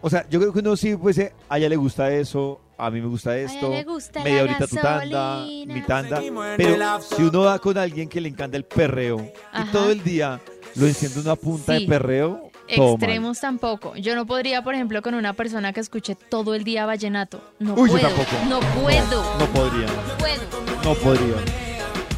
O 0.00 0.10
sea, 0.10 0.26
yo 0.28 0.40
creo 0.40 0.52
que 0.52 0.58
uno 0.58 0.76
sí, 0.76 0.96
pues, 0.96 1.16
eh, 1.18 1.32
a 1.48 1.58
ella 1.58 1.68
le 1.68 1.76
gusta 1.76 2.12
eso, 2.12 2.60
a 2.76 2.90
mí 2.90 3.00
me 3.00 3.06
gusta 3.08 3.36
esto, 3.36 3.70
le 3.70 3.84
gusta 3.84 4.22
media 4.24 4.42
horita 4.44 4.66
tu 4.66 4.76
tanda, 4.76 5.44
mi 5.46 5.82
tanda. 5.86 6.20
Pero 6.56 7.00
si 7.00 7.22
uno 7.22 7.40
va 7.42 7.58
con 7.58 7.76
alguien 7.78 8.08
que 8.08 8.20
le 8.20 8.28
encanta 8.28 8.56
el 8.56 8.64
perreo 8.64 9.20
y 9.62 9.64
todo 9.70 9.90
el 9.90 10.02
día 10.02 10.40
lo 10.76 10.86
enciende 10.86 11.20
una 11.20 11.36
punta 11.36 11.74
Sí. 11.76 11.82
de 11.82 11.88
perreo. 11.88 12.50
Extremos 12.66 13.38
tampoco. 13.40 13.94
Yo 13.96 14.14
no 14.16 14.24
podría, 14.26 14.62
por 14.64 14.74
ejemplo, 14.74 15.02
con 15.02 15.14
una 15.14 15.34
persona 15.34 15.72
que 15.74 15.80
escuche 15.80 16.14
todo 16.14 16.54
el 16.54 16.64
día 16.64 16.86
vallenato. 16.86 17.42
No 17.58 17.74
Uy, 17.74 17.90
yo 17.90 17.96
puedo. 17.98 18.08
tampoco. 18.08 18.36
No 18.48 18.60
puedo. 18.82 19.38
No 19.38 19.46
podría, 19.46 19.86
No 19.86 20.18
puedo. 20.18 20.84
no 20.84 20.94
podría. 20.94 21.34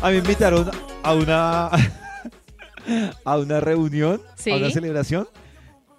A 0.02 0.06
mí 0.08 0.12
me 0.12 0.18
invitaron 0.18 0.70
a 1.02 1.12
una 1.14 1.70
a 3.24 3.38
una 3.38 3.60
reunión, 3.60 4.22
Sí. 4.36 4.50
a 4.52 4.56
una 4.56 4.70
celebración 4.70 5.28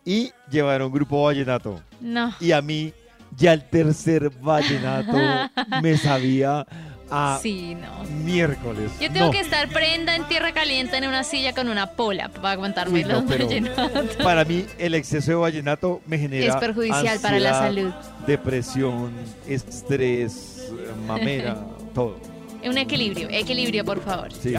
y 0.06 0.32
llevaron 0.50 0.92
grupo 0.92 1.24
vallenato. 1.24 1.82
No. 2.00 2.34
Y 2.40 2.52
a 2.54 2.62
mí 2.62 2.94
ya 3.36 3.54
el 3.54 3.64
tercer 3.70 4.30
vallenato 4.30 5.18
me 5.82 5.98
sabía 5.98 6.66
a 7.10 7.40
Sí, 7.42 7.76
no. 7.76 8.04
miércoles. 8.26 8.92
Yo 9.00 9.10
tengo 9.12 9.28
No, 9.28 9.32
que 9.32 9.40
estar 9.40 9.70
prenda 9.70 10.16
en 10.16 10.28
tierra 10.28 10.52
caliente 10.52 10.98
en 10.98 11.08
una 11.08 11.24
silla 11.24 11.54
con 11.54 11.70
una 11.70 11.92
pola 11.92 12.28
para 12.30 12.52
aguantarme 12.52 12.96
Uy, 13.00 13.04
no, 13.06 13.22
los 13.22 13.26
vallenatos. 13.28 14.16
Para 14.22 14.44
mí 14.44 14.66
el 14.78 14.94
exceso 14.94 15.32
de 15.32 15.36
vallenato 15.38 16.02
me 16.06 16.18
genera 16.18 16.54
Es 16.54 16.56
perjudicial 16.58 17.20
para 17.22 17.40
la 17.40 17.50
ansiedad, 17.68 17.92
salud. 17.92 17.94
Depresión, 18.28 19.12
estrés, 19.48 20.70
mamera, 21.08 21.58
todo. 21.96 22.20
Un 22.66 22.78
equilibrio, 22.78 23.30
equilibrio, 23.32 23.86
por 23.86 24.02
favor. 24.04 24.34
Sí. 24.34 24.54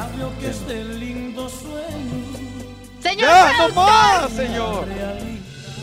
Señor, 3.03 3.29
¡Ya, 3.29 3.53
no 3.69 3.75
más, 3.75 4.31
señor! 4.31 4.87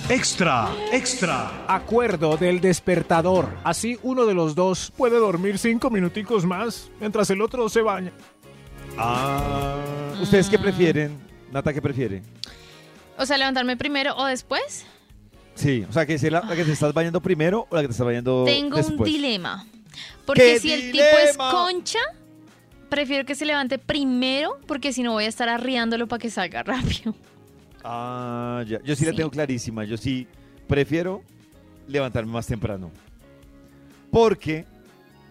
Extra, 0.09 0.69
extra. 0.91 1.65
Acuerdo 1.67 2.37
del 2.37 2.61
despertador. 2.61 3.49
Así 3.63 3.97
uno 4.03 4.25
de 4.25 4.35
los 4.35 4.53
dos 4.53 4.91
puede 4.95 5.17
dormir 5.17 5.57
cinco 5.57 5.89
minuticos 5.89 6.45
más 6.45 6.89
mientras 6.99 7.29
el 7.31 7.41
otro 7.41 7.67
se 7.69 7.81
baña. 7.81 8.11
Ah, 8.97 9.75
¿Ustedes 10.21 10.47
qué 10.47 10.59
prefieren? 10.59 11.17
Nata, 11.51 11.73
¿qué 11.73 11.81
prefiere? 11.81 12.21
o 13.17 13.25
sea, 13.25 13.37
levantarme 13.37 13.77
primero 13.77 14.15
o 14.17 14.25
después. 14.25 14.85
Sí, 15.55 15.85
o 15.89 15.93
sea, 15.93 16.05
que, 16.05 16.19
sea 16.19 16.31
la, 16.31 16.41
la 16.41 16.55
que 16.55 16.65
te 16.65 16.71
estás 16.73 16.93
bañando 16.93 17.21
primero 17.21 17.65
o 17.69 17.75
la 17.75 17.81
que 17.81 17.87
te 17.87 17.91
estás 17.93 18.05
bañando 18.05 18.43
Tengo 18.45 18.75
después. 18.75 18.99
un 18.99 19.05
dilema. 19.05 19.65
Porque 20.25 20.41
¿Qué 20.55 20.59
si 20.59 20.73
el 20.73 20.91
tipo 20.91 21.03
es 21.23 21.37
concha, 21.37 21.99
prefiero 22.89 23.25
que 23.25 23.33
se 23.35 23.45
levante 23.45 23.79
primero, 23.79 24.59
porque 24.67 24.91
si 24.91 25.01
no 25.01 25.13
voy 25.13 25.23
a 25.23 25.29
estar 25.29 25.47
arriándolo 25.47 26.07
para 26.07 26.19
que 26.19 26.29
salga 26.29 26.61
rápido. 26.63 27.15
Ah, 27.87 28.63
ya. 28.67 28.81
Yo 28.83 28.95
sí, 28.95 29.05
la 29.05 29.13
tengo 29.13 29.29
clarísima. 29.29 29.83
Yo 29.85 29.95
sí 29.97 30.27
prefiero 30.67 31.21
levantarme 31.87 32.31
más 32.31 32.47
temprano. 32.47 32.89
Porque 34.11 34.65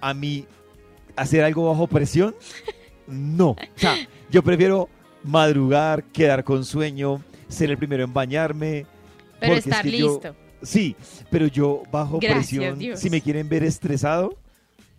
a 0.01 0.15
mí 0.15 0.47
hacer 1.17 1.43
algo 1.43 1.69
bajo 1.69 1.87
presión, 1.87 2.35
no. 3.07 3.51
O 3.51 3.57
sea, 3.77 3.97
yo 4.31 4.43
prefiero 4.43 4.89
madrugar, 5.25 6.05
quedar 6.05 6.45
con 6.45 6.65
sueño, 6.65 7.21
ser 7.49 7.71
el 7.71 7.79
primero 7.79 8.05
en 8.05 8.13
bañarme. 8.13 8.87
Pero 9.41 9.55
es 9.55 9.67
estar 9.67 9.85
yo- 9.87 9.91
listo. 10.13 10.37
sí, 10.63 10.95
pero 11.31 11.47
yo 11.47 11.83
bajo 11.91 12.19
Gracias, 12.21 12.37
presión, 12.49 12.79
Dios. 12.79 13.01
si 13.01 13.11
me 13.11 13.21
quieren 13.21 13.49
ver 13.49 13.65
estresado, 13.65 14.37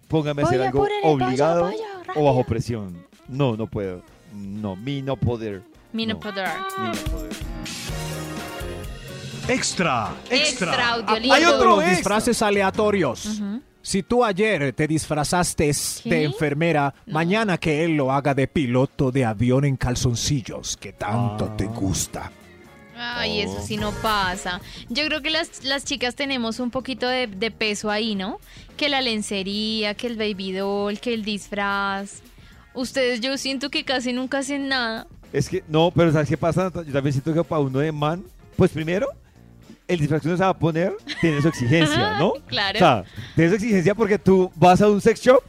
póngame 0.07 0.41
a 0.41 0.45
hacer 0.45 0.61
algo 0.61 0.85
obligado 1.03 1.71
o 2.15 2.23
bajo 2.25 2.43
presión. 2.43 3.05
No, 3.29 3.55
no 3.55 3.65
puedo. 3.67 4.01
No, 4.33 4.75
mi 4.75 5.01
no 5.01 5.15
poder. 5.15 5.61
Mi 5.95 6.05
no 6.05 6.15
No. 6.15 6.19
poder. 6.19 6.49
Mi 6.79 6.87
no 6.87 6.93
poder. 7.11 7.31
Extra, 9.47 10.11
Extra 10.29 10.37
extra. 10.71 10.89
audiolibro. 10.93 11.33
Hay 11.35 11.43
otro 11.45 11.69
los 11.71 11.79
extra. 11.79 11.95
disfraces 11.95 12.41
aleatorios. 12.41 13.41
Si 13.81 14.01
tú 14.01 14.25
ayer 14.25 14.73
te 14.73 14.87
disfrazaste 14.87 15.71
¿Qué? 16.03 16.09
de 16.09 16.23
enfermera, 16.23 16.93
No. 17.05 17.13
mañana 17.13 17.57
que 17.59 17.85
él 17.85 17.95
lo 17.95 18.11
haga 18.11 18.33
de 18.33 18.47
piloto 18.47 19.11
de 19.11 19.23
avión 19.25 19.63
en 19.63 19.77
calzoncillos, 19.77 20.75
que 20.77 20.93
tanto 20.93 21.49
Ah. 21.51 21.57
te 21.57 21.65
gusta. 21.65 22.31
Ay, 22.97 23.41
eso 23.41 23.61
sí 23.61 23.77
no 23.77 23.91
pasa. 23.91 24.61
Yo 24.89 25.05
creo 25.05 25.21
que 25.21 25.29
las, 25.29 25.63
las 25.63 25.83
chicas 25.83 26.15
tenemos 26.15 26.59
un 26.59 26.71
poquito 26.71 27.07
de, 27.07 27.27
de 27.27 27.51
peso 27.51 27.91
ahí, 27.91 28.15
¿no? 28.15 28.39
Que 28.77 28.89
la 28.89 29.01
lencería, 29.01 29.93
que 29.93 30.07
el 30.07 30.15
baby 30.17 30.53
doll, 30.53 30.99
que 30.99 31.13
el 31.13 31.23
disfraz. 31.23 32.21
Ustedes 32.73 33.21
yo 33.21 33.37
siento 33.37 33.69
que 33.69 33.83
casi 33.85 34.11
nunca 34.13 34.39
hacen 34.39 34.69
nada. 34.69 35.07
Es 35.33 35.49
que, 35.49 35.63
no, 35.67 35.91
pero 35.93 36.11
¿sabes 36.11 36.29
qué 36.29 36.37
pasa? 36.37 36.71
Yo 36.73 36.93
también 36.93 37.11
siento 37.13 37.33
que 37.33 37.43
para 37.43 37.61
uno 37.61 37.79
de 37.79 37.91
man, 37.91 38.23
pues 38.55 38.71
primero, 38.71 39.07
el 39.87 39.99
disfraz 39.99 40.21
que 40.21 40.27
uno 40.29 40.37
se 40.37 40.43
va 40.43 40.49
a 40.49 40.57
poner 40.57 40.93
tiene 41.21 41.41
su 41.41 41.47
exigencia, 41.47 42.17
¿no? 42.19 42.33
Claro. 42.47 42.75
O 42.77 42.79
sea, 42.79 43.03
tiene 43.35 43.49
su 43.49 43.55
exigencia 43.55 43.93
porque 43.95 44.17
tú 44.17 44.51
vas 44.55 44.81
a 44.81 44.89
un 44.89 45.01
sex 45.01 45.21
shop 45.21 45.41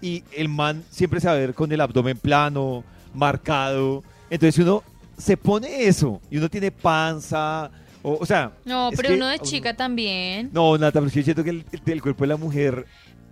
y 0.00 0.22
el 0.32 0.48
man 0.48 0.82
siempre 0.90 1.20
se 1.20 1.26
va 1.26 1.34
a 1.34 1.36
ver 1.36 1.54
con 1.54 1.70
el 1.72 1.80
abdomen 1.80 2.16
plano, 2.18 2.84
marcado. 3.14 4.02
Entonces 4.30 4.58
uno 4.64 4.82
se 5.18 5.36
pone 5.36 5.84
eso 5.86 6.20
y 6.30 6.38
uno 6.38 6.48
tiene 6.48 6.70
panza, 6.72 7.70
o, 8.02 8.18
o 8.20 8.26
sea... 8.26 8.52
No, 8.64 8.90
pero 8.96 9.10
que 9.10 9.14
uno 9.14 9.26
de 9.28 9.34
a 9.34 9.38
chica 9.38 9.74
también. 9.76 10.50
No, 10.52 10.76
Nata, 10.78 11.00
pero 11.00 11.12
yo 11.12 11.22
siento 11.22 11.44
que 11.44 11.50
el, 11.50 11.64
el- 11.70 11.92
el 11.92 12.02
cuerpo 12.02 12.24
de 12.24 12.28
la 12.28 12.36
mujer 12.36 12.86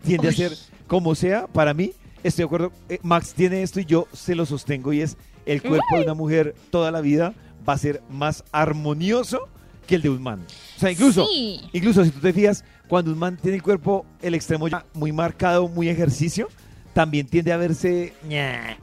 tiende 0.05 0.29
a 0.29 0.31
Uy. 0.31 0.37
ser 0.37 0.53
como 0.87 1.15
sea. 1.15 1.47
Para 1.47 1.75
mí, 1.75 1.93
estoy 2.23 2.43
de 2.43 2.47
acuerdo. 2.47 2.73
eh, 2.88 2.99
Max 3.03 3.33
tiene 3.35 3.62
esto 3.62 3.81
y 3.81 3.85
yo 3.85 4.07
se 4.12 4.35
lo 4.35 4.47
sostengo 4.47 4.93
y 4.93 5.01
es 5.03 5.17
el 5.46 5.62
cuerpo 5.62 5.96
de 5.96 6.02
una 6.05 6.14
mujer 6.14 6.55
toda 6.70 6.90
la 6.90 7.00
vida 7.00 7.35
va 7.68 7.74
a 7.74 7.78
ser 7.78 8.02
más 8.11 8.44
armonioso 8.52 9.48
que 9.87 9.96
el 9.96 10.02
de 10.02 10.11
un 10.11 10.22
man. 10.22 10.44
O 10.76 10.81
sea, 10.81 10.90
incluso, 10.90 11.26
Sí. 11.26 11.61
incluso 11.72 12.05
si 12.05 12.11
tú 12.11 12.20
te 12.20 12.33
fijas, 12.33 12.64
cuando 12.88 13.12
un 13.12 13.18
man 13.18 13.37
tiene 13.40 13.57
el 13.57 13.62
cuerpo, 13.62 14.05
el 14.20 14.35
extremo 14.35 14.68
ya 14.68 14.85
muy 14.94 15.12
marcado, 15.12 15.68
muy 15.68 15.88
ejercicio, 15.88 16.48
también 16.94 17.26
tiende 17.26 17.52
a 17.52 17.57
verse... 17.57 18.12
ña. 18.28 18.76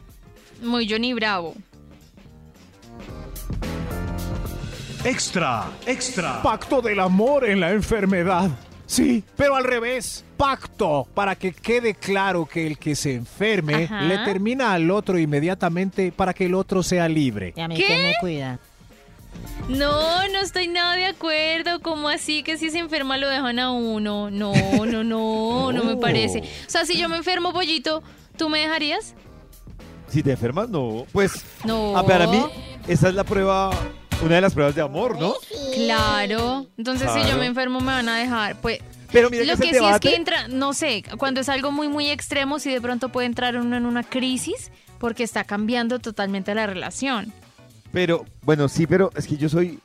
Muy 0.62 0.90
Johnny 0.90 1.14
Bravo. 1.14 1.56
Extra, 5.06 5.70
extra. 5.86 6.42
Pacto 6.42 6.82
del 6.82 7.00
amor 7.00 7.46
en 7.48 7.60
la 7.62 7.72
enfermedad. 7.72 8.50
Sí, 8.86 9.24
pero 9.38 9.56
al 9.56 9.64
revés. 9.64 10.26
Pacto 10.40 11.06
para 11.14 11.36
que 11.36 11.52
quede 11.52 11.94
claro 11.96 12.46
que 12.46 12.66
el 12.66 12.78
que 12.78 12.96
se 12.96 13.14
enferme 13.14 13.84
Ajá. 13.84 14.04
le 14.04 14.20
termina 14.20 14.72
al 14.72 14.90
otro 14.90 15.20
inmediatamente 15.20 16.14
para 16.14 16.34
que 16.34 16.46
el 16.46 16.56
otro 16.56 16.82
sea 16.82 17.10
libre. 17.10 17.54
¿Y 17.58 17.60
a 17.60 17.68
mí 17.68 17.76
¿Qué? 17.76 17.84
quién 17.86 18.02
me 18.04 18.14
cuida? 18.22 18.58
No, 19.68 20.28
no 20.30 20.40
estoy 20.40 20.70
nada 20.70 20.96
de 20.96 21.08
acuerdo. 21.08 21.82
¿Cómo 21.82 22.08
así 22.08 22.42
que 22.42 22.58
si 22.58 22.70
se 22.70 22.80
enferma 22.80 23.18
lo 23.18 23.28
dejan 23.28 23.60
a 23.60 23.72
uno? 23.74 24.32
No, 24.32 24.54
no, 24.86 25.04
no, 25.04 25.72
no 25.74 25.84
me 25.84 25.98
parece. 26.02 26.40
O 26.40 26.70
sea, 26.70 26.86
si 26.86 26.98
yo 26.98 27.10
me 27.10 27.18
enfermo, 27.18 27.52
pollito, 27.52 28.02
¿tú 28.38 28.48
me 28.48 28.60
dejarías? 28.60 29.16
Si 30.08 30.24
te 30.24 30.32
enfermas, 30.32 30.70
no. 30.70 31.06
Pues, 31.12 31.44
No. 31.66 31.98
ah, 31.98 32.06
para 32.06 32.28
mí, 32.28 32.42
esa 32.88 33.10
es 33.10 33.14
la 33.14 33.26
prueba, 33.26 33.72
una 34.24 34.36
de 34.36 34.42
las 34.42 34.54
pruebas 34.54 34.74
de 34.74 34.82
amor, 34.84 35.20
¿no? 35.20 35.34
Claro. 35.76 36.66
Entonces, 36.78 37.12
si 37.14 37.30
yo 37.30 37.38
me 37.38 37.46
enfermo, 37.46 37.82
me 37.82 37.88
van 37.88 38.08
a 38.08 38.18
dejar. 38.18 38.56
Pues. 38.62 38.80
Pero 39.12 39.30
mira 39.30 39.44
Lo 39.44 39.54
que, 39.56 39.62
que 39.64 39.70
ese 39.70 39.70
sí 39.70 39.70
es 39.70 39.82
debate- 39.82 40.10
que 40.10 40.16
entra, 40.16 40.48
no 40.48 40.74
sé, 40.74 41.04
cuando 41.18 41.42
es 41.42 41.50
algo 41.50 41.72
muy, 41.72 41.88
muy 41.88 42.10
extremo, 42.10 42.60
si 42.60 42.72
de 42.72 42.80
pronto 42.82 43.10
puede 43.10 43.26
entrar 43.28 43.58
uno 43.58 43.76
en 43.76 43.86
una 43.86 44.04
crisis 44.04 44.72
porque 45.00 45.24
está 45.24 45.44
cambiando 45.44 46.00
totalmente 46.00 46.54
la 46.54 46.68
relación. 46.68 47.34
Pero, 47.92 48.26
bueno, 48.44 48.68
sí, 48.70 48.86
pero 48.86 49.10
es 49.16 49.26
que 49.26 49.38
yo 49.38 49.50
soy, 49.50 49.80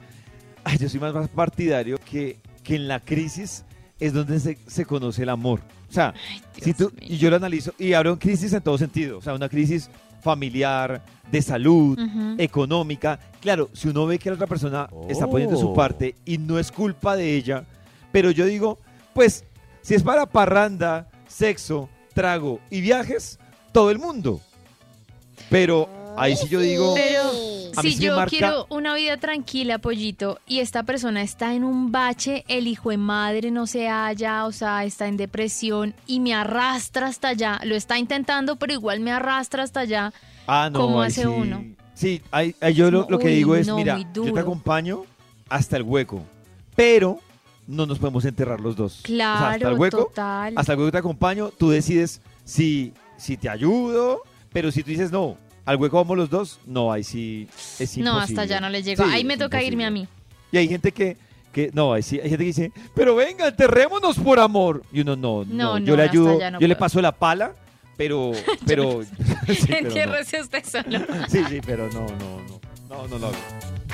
ay, 0.64 0.76
yo 0.78 0.88
soy 0.88 1.00
más, 1.00 1.14
más 1.14 1.28
partidario 1.28 1.98
que, 1.98 2.37
que 2.62 2.74
en 2.76 2.87
la 2.88 3.00
crisis 3.00 3.64
es 3.98 4.12
donde 4.12 4.38
se, 4.40 4.58
se 4.66 4.84
conoce 4.84 5.22
el 5.22 5.30
amor. 5.30 5.60
O 5.88 5.92
sea, 5.94 6.12
Dios 6.56 6.64
si 6.64 6.74
tú, 6.74 6.92
y 7.00 7.16
yo 7.16 7.30
lo 7.30 7.37
analizo, 7.37 7.72
y 7.78 7.92
hablo 7.94 8.10
en 8.12 8.16
crisis 8.18 8.52
en 8.52 8.60
todo 8.60 8.76
sentido, 8.76 9.18
o 9.18 9.22
sea, 9.22 9.32
una 9.34 9.48
crisis 9.48 9.88
familiar, 10.20 11.02
de 11.30 11.40
salud, 11.42 11.98
Ujú. 11.98 12.34
económica. 12.38 13.18
Claro, 13.40 13.70
si 13.72 13.88
uno 13.88 14.04
ve 14.06 14.18
que 14.18 14.28
la 14.30 14.34
otra 14.34 14.46
persona 14.46 14.88
está 15.08 15.26
poniendo 15.26 15.56
su 15.56 15.68
Oh. 15.70 15.74
parte 15.74 16.14
y 16.24 16.37
no 16.38 16.58
es 16.58 16.70
culpa 16.72 17.14
de 17.16 17.34
ella, 17.37 17.64
pero 18.12 18.30
yo 18.30 18.44
digo, 18.46 18.78
pues, 19.14 19.44
si 19.83 19.94
es 19.94 20.03
para 20.03 20.27
parranda, 20.27 21.09
sexo, 21.29 21.88
trago 22.14 22.61
y 22.70 22.81
viajes, 22.81 23.38
todo 23.72 23.90
el 23.90 23.98
mundo. 23.98 24.40
Pero 25.50 25.88
ahí 26.16 26.37
sí 26.37 26.48
yo 26.48 26.61
digo... 26.61 26.94
Pero 26.94 27.22
A 27.77 27.83
mí 27.83 27.90
si 27.90 27.96
sí 27.98 28.05
yo 28.05 28.16
marca- 28.16 28.31
quiero 28.31 28.66
una 28.70 28.94
vida 28.94 29.16
tranquila, 29.16 29.79
pollito, 29.79 30.38
y 30.46 30.61
esta 30.61 30.85
persona 30.85 31.22
está 31.22 31.55
en 31.55 31.64
un 31.64 31.90
bache, 31.90 32.44
el 32.48 32.66
hijo 32.68 32.90
de 32.90 32.98
madre 32.98 33.50
no 33.50 33.66
se 33.66 33.88
halla, 33.88 34.46
o 34.46 34.53
sea, 34.53 34.85
está 34.85 35.09
en 35.09 35.16
depresión 35.16 35.94
y 36.07 36.20
me 36.20 36.35
arrastra 36.35 37.09
hasta 37.09 37.29
allá, 37.29 37.61
lo 37.64 37.74
está 37.74 37.98
intentando, 37.98 38.57
pero 38.57 38.72
igual 38.72 39.00
me 39.00 39.11
arrastra 39.11 39.64
hasta 39.64 39.81
allá. 39.81 40.12
Ah, 40.46 40.68
no, 40.72 40.79
¿Cómo 40.79 41.00
ahí 41.03 41.09
hace 41.09 41.22
sí. 41.22 41.27
uno? 41.27 41.64
Sí, 41.94 42.22
ahí, 42.31 42.55
ahí 42.61 42.74
yo 42.74 42.90
lo, 42.90 43.07
lo 43.09 43.18
que 43.18 43.27
Uy, 43.27 43.35
digo 43.35 43.57
es, 43.57 43.66
no, 43.66 43.77
mira, 43.77 43.98
yo 44.12 44.33
te 44.33 44.40
acompaño 44.40 45.05
hasta 45.48 45.77
el 45.77 45.83
hueco, 45.83 46.22
pero 46.77 47.18
no 47.66 47.87
nos 47.87 47.98
podemos 47.98 48.24
enterrar 48.24 48.61
los 48.61 48.77
dos. 48.77 49.00
O 49.05 49.07
sea, 49.09 49.35
hasta 49.35 49.59
Claro, 49.59 49.74
el 49.74 49.81
hueco, 49.81 49.96
total. 50.07 50.55
hasta 50.57 50.72
el 50.72 50.79
hueco 50.79 50.92
te 50.92 50.98
acompaño, 50.98 51.50
tú 51.50 51.70
decides 51.70 52.20
si, 52.44 52.92
si 53.16 53.37
te 53.37 53.48
ayudo, 53.48 54.22
pero 54.53 54.70
si 54.70 54.83
tú 54.83 54.90
dices 54.90 55.11
no, 55.11 55.37
al 55.64 55.77
hueco 55.77 55.96
vamos 55.96 56.16
los 56.16 56.31
dos, 56.31 56.61
no, 56.66 56.92
ahí 56.92 57.03
sí 57.05 57.48
es 57.53 57.96
imposible. 57.96 58.05
No, 58.11 58.18
hasta 58.18 58.42
allá 58.42 58.61
no 58.61 58.68
le 58.68 58.83
llego. 58.83 59.05
Sí, 59.05 59.11
Ahí 59.12 59.24
me 59.24 59.37
toca 59.37 59.62
irme 59.62 59.85
a 59.85 59.90
mí. 59.90 60.07
Y 60.53 60.59
hay 60.59 60.68
gente 60.68 60.92
que, 60.92 61.16
que 61.53 61.70
no, 61.72 61.92
ahí 61.92 62.03
sí, 62.03 62.16
hay 62.16 62.29
gente 62.29 62.38
que 62.44 62.44
dice, 62.44 62.72
pero 62.94 63.16
venga, 63.16 63.48
enterrémonos 63.48 64.18
por 64.18 64.38
amor. 64.38 64.83
Y 64.92 65.00
uno 65.00 65.16
no, 65.16 65.44
no, 65.44 65.79
No, 65.79 65.79
yo 65.79 65.92
no, 65.92 65.96
le 65.96 66.03
ayudo, 66.03 66.38
yo 66.61 66.68
le 66.68 66.77
paso 66.77 67.00
la 67.00 67.12
pala, 67.12 67.55
pero, 67.96 68.33
pero, 68.66 69.00
sí, 69.48 69.66
pero 69.68 70.11
no. 70.12 70.20
Usted 70.20 70.64
solo. 70.64 70.98
Sí, 71.29 71.42
sí, 71.48 71.61
pero 71.64 71.88
no, 71.88 72.00
no, 72.07 72.42
no. 72.48 72.64
No, 72.88 73.09
no 73.09 73.18
lo 73.18 73.27
hago. 73.29 73.37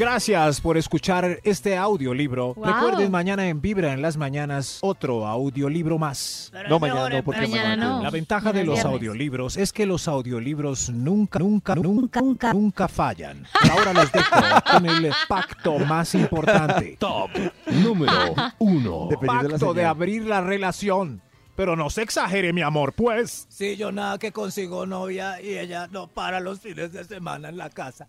Gracias 0.00 0.62
por 0.62 0.78
escuchar 0.78 1.40
este 1.44 1.76
audiolibro. 1.76 2.54
Wow. 2.54 2.64
Recuerden 2.64 3.10
mañana 3.10 3.46
en 3.46 3.60
Vibra 3.60 3.92
en 3.92 4.00
las 4.00 4.16
mañanas 4.16 4.78
otro 4.80 5.26
audiolibro 5.26 5.98
más. 5.98 6.50
No, 6.70 6.78
mañana 6.78 7.10
no, 7.10 7.22
porque 7.22 7.42
Mañana 7.42 7.76
no. 7.76 8.02
La 8.02 8.08
ventaja 8.08 8.50
de 8.50 8.64
los 8.64 8.76
viernes. 8.76 8.94
audiolibros 8.94 9.58
es 9.58 9.74
que 9.74 9.84
los 9.84 10.08
audiolibros 10.08 10.88
nunca, 10.88 11.38
nunca, 11.38 11.74
nunca, 11.74 12.22
nunca, 12.22 12.54
nunca 12.54 12.88
fallan. 12.88 13.44
Ahora 13.70 13.92
les 13.92 14.10
dejo 14.10 14.30
con 14.72 14.86
el 14.86 15.12
pacto 15.28 15.78
más 15.80 16.14
importante. 16.14 16.96
Top 16.98 17.32
número 17.66 18.34
uno. 18.58 19.06
Dependiendo 19.10 19.48
de 19.48 19.48
la 19.48 19.58
Pacto 19.58 19.74
de 19.74 19.84
abrir 19.84 20.24
la 20.24 20.40
relación. 20.40 21.20
Pero 21.56 21.76
no 21.76 21.90
se 21.90 22.00
exagere, 22.00 22.54
mi 22.54 22.62
amor, 22.62 22.94
pues. 22.94 23.44
Sí, 23.50 23.76
yo 23.76 23.92
nada 23.92 24.16
que 24.16 24.32
consigo 24.32 24.86
novia 24.86 25.42
y 25.42 25.58
ella 25.58 25.88
no 25.88 26.06
para 26.06 26.40
los 26.40 26.58
fines 26.60 26.90
de 26.90 27.04
semana 27.04 27.50
en 27.50 27.58
la 27.58 27.68
casa. 27.68 28.08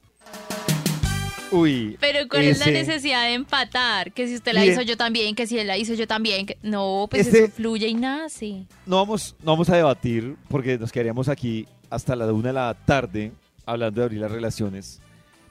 Uy. 1.52 1.98
Pero 2.00 2.28
¿cuál 2.30 2.44
es 2.44 2.60
la 2.60 2.66
necesidad 2.68 3.24
de 3.26 3.34
empatar? 3.34 4.12
Que 4.14 4.28
si 4.28 4.36
usted 4.36 4.54
la 4.54 4.66
hizo 4.66 4.82
yo 4.82 4.96
también, 4.98 5.36
que 5.36 5.46
si 5.48 5.60
él 5.60 5.68
la 5.68 5.78
hizo 5.78 5.94
yo 5.94 6.08
también. 6.08 6.46
que- 6.46 6.58
No, 6.64 7.08
pues 7.10 7.28
eso 7.28 7.52
fluye 7.52 7.88
y 7.88 7.94
nace. 7.94 8.64
No 8.86 8.98
vamos, 8.98 9.36
no 9.44 9.52
vamos 9.52 9.70
a 9.70 9.76
debatir 9.76 10.36
porque 10.50 10.78
nos 10.78 10.92
quedaríamos 10.92 11.28
aquí 11.30 11.68
hasta 11.90 12.16
la 12.16 12.32
una 12.32 12.48
de 12.50 12.54
la 12.54 12.74
tarde 12.86 13.32
hablando 13.66 14.00
de 14.02 14.06
abrir 14.06 14.22
las 14.22 14.32
relaciones. 14.32 15.02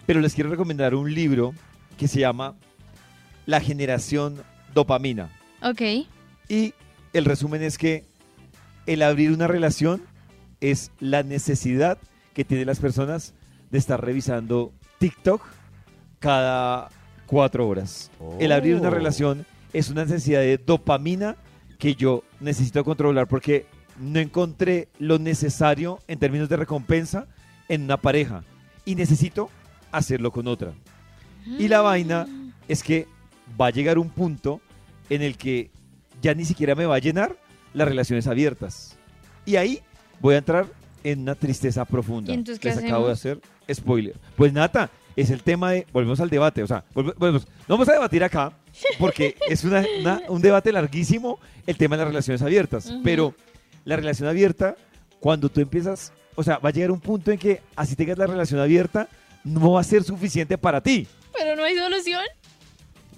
Pero 0.06 0.20
les 0.20 0.34
quiero 0.34 0.50
recomendar 0.50 0.94
un 0.94 1.12
libro 1.14 1.54
que 1.98 2.08
se 2.08 2.20
llama 2.20 2.54
La 3.46 3.60
generación 3.60 4.42
dopamina. 4.74 5.30
Ok. 5.62 5.82
Y 6.48 6.72
el 7.12 7.24
resumen 7.26 7.62
es 7.62 7.76
que 7.76 8.04
el 8.86 9.02
abrir 9.02 9.32
una 9.32 9.46
relación 9.46 10.02
es 10.60 10.90
la 10.98 11.22
necesidad 11.22 11.98
que 12.34 12.44
tienen 12.44 12.66
las 12.66 12.80
personas 12.80 13.34
de 13.70 13.78
estar 13.78 14.02
revisando 14.04 14.72
TikTok 14.98 15.42
cada 16.20 16.88
cuatro 17.26 17.66
horas. 17.66 18.10
El 18.38 18.52
abrir 18.52 18.76
una 18.76 18.88
Oh. 18.88 18.92
relación 18.92 19.44
es 19.72 19.90
una 19.90 20.04
necesidad 20.04 20.40
de 20.40 20.58
dopamina 20.58 21.36
que 21.78 21.94
yo 21.94 22.22
necesito 22.40 22.84
controlar 22.84 23.26
porque 23.26 23.66
no 23.98 24.20
encontré 24.20 24.88
lo 24.98 25.18
necesario 25.18 25.98
en 26.06 26.18
términos 26.18 26.48
de 26.48 26.56
recompensa 26.56 27.26
en 27.68 27.82
una 27.82 27.96
pareja 27.96 28.44
y 28.84 28.94
necesito 28.94 29.50
hacerlo 29.90 30.30
con 30.30 30.46
otra. 30.46 30.72
Y 31.58 31.68
la 31.68 31.80
vaina 31.80 32.26
es 32.68 32.82
que 32.82 33.06
va 33.60 33.66
a 33.66 33.70
llegar 33.70 33.98
un 33.98 34.10
punto 34.10 34.60
en 35.08 35.22
el 35.22 35.36
que 35.36 35.70
ya 36.20 36.34
ni 36.34 36.44
siquiera 36.44 36.74
me 36.74 36.86
va 36.86 36.96
a 36.96 36.98
llenar 36.98 37.36
las 37.72 37.88
relaciones 37.88 38.26
abiertas. 38.26 38.96
Y 39.46 39.56
ahí 39.56 39.80
voy 40.20 40.34
a 40.34 40.38
entrar 40.38 40.66
en 41.02 41.20
una 41.20 41.34
tristeza 41.34 41.84
profunda. 41.86 42.32
¿Y 42.32 42.34
entonces 42.36 42.60
qué 42.60 42.68
Les 42.68 42.78
acabo 42.78 43.06
de 43.06 43.12
hacer 43.12 43.40
spoiler. 43.72 44.16
Pues 44.36 44.52
Nata, 44.52 44.90
es 45.16 45.30
el 45.30 45.42
tema 45.42 45.72
de, 45.72 45.86
volvemos 45.92 46.20
al 46.20 46.30
debate, 46.30 46.62
o 46.62 46.66
sea, 46.66 46.84
volve- 46.94 47.14
volvemos, 47.16 47.46
no 47.68 47.74
vamos 47.74 47.88
a 47.88 47.92
debatir 47.92 48.22
acá 48.24 48.52
porque 48.98 49.36
es 49.48 49.64
una- 49.64 49.84
una- 50.00 50.22
un 50.28 50.40
debate 50.40 50.72
larguísimo 50.72 51.38
el 51.66 51.76
tema 51.76 51.96
de 51.96 52.02
las 52.04 52.08
relaciones 52.12 52.42
abiertas, 52.42 52.86
Ujú. 52.86 53.00
pero 53.02 53.34
la 53.84 53.96
relación 53.96 54.28
abierta, 54.28 54.76
cuando 55.20 55.48
tú 55.48 55.60
empiezas, 55.60 56.12
o 56.34 56.42
sea, 56.42 56.58
va 56.58 56.68
a 56.68 56.72
llegar 56.72 56.90
un 56.90 57.00
punto 57.00 57.30
en 57.30 57.38
que 57.38 57.60
así 57.76 57.96
tengas 57.96 58.16
la 58.18 58.26
relación 58.26 58.60
abierta, 58.60 59.08
no 59.44 59.72
va 59.72 59.80
a 59.80 59.84
ser 59.84 60.02
suficiente 60.04 60.56
para 60.58 60.80
ti. 60.80 61.06
Pero 61.36 61.56
no 61.56 61.64
hay 61.64 61.74
solución. 61.76 62.22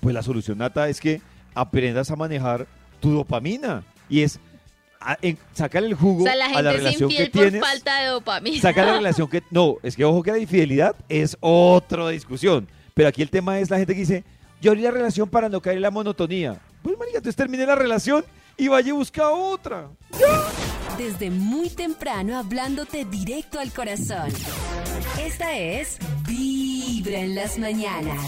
Pues 0.00 0.14
la 0.14 0.22
solución, 0.22 0.59
Nata, 0.59 0.88
es 0.88 1.00
que 1.00 1.20
aprendas 1.55 2.11
a 2.11 2.16
manejar 2.16 2.66
tu 3.00 3.11
dopamina. 3.12 3.85
Y 4.09 4.22
es 4.22 4.38
a- 5.04 5.18
en- 5.22 5.38
sacar 5.52 5.84
el 5.84 5.94
jugo 5.94 6.22
O 6.22 6.26
sea, 6.26 6.34
la 6.36 6.46
a 6.46 6.48
la 6.48 6.54
gente 6.54 6.68
es 6.70 6.76
relación 6.84 7.10
que 7.10 7.30
por 7.30 7.42
tienes. 7.42 7.60
falta 7.60 8.00
de 8.02 8.06
dopamina. 8.08 8.60
Sacar 8.62 8.86
la 8.86 8.92
relación 8.94 9.28
que... 9.28 9.42
No, 9.50 9.76
es 9.82 9.96
que 9.96 10.04
ojo 10.04 10.22
que 10.22 10.32
la 10.32 10.38
infidelidad 10.38 10.94
es 11.08 11.36
otra 11.40 12.08
discusión. 12.08 12.68
Pero 12.94 13.08
aquí 13.08 13.22
el 13.22 13.30
tema 13.30 13.58
es 13.58 13.70
la 13.70 13.78
gente 13.78 13.94
que 13.94 14.00
dice, 14.00 14.24
yo 14.60 14.70
abrí 14.72 14.82
la 14.82 14.90
relación 14.90 15.28
para 15.28 15.48
no 15.48 15.60
caer 15.60 15.76
en 15.76 15.82
la 15.82 15.90
monotonía. 15.90 16.60
Pues, 16.82 16.98
marica, 16.98 17.18
entonces 17.18 17.36
termine 17.36 17.64
la 17.66 17.74
relación 17.74 18.24
y 18.56 18.68
vaya 18.68 18.88
y 18.90 18.92
busca 18.92 19.30
otra. 19.30 19.88
Desde 20.98 21.30
muy 21.30 21.70
temprano 21.70 22.38
hablándote 22.38 23.04
directo 23.04 23.58
al 23.58 23.72
corazón. 23.72 24.30
Esta 25.18 25.56
es 25.58 25.98
Vibra 26.28 27.18
en 27.20 27.34
las 27.34 27.58
mañanas. 27.58 28.18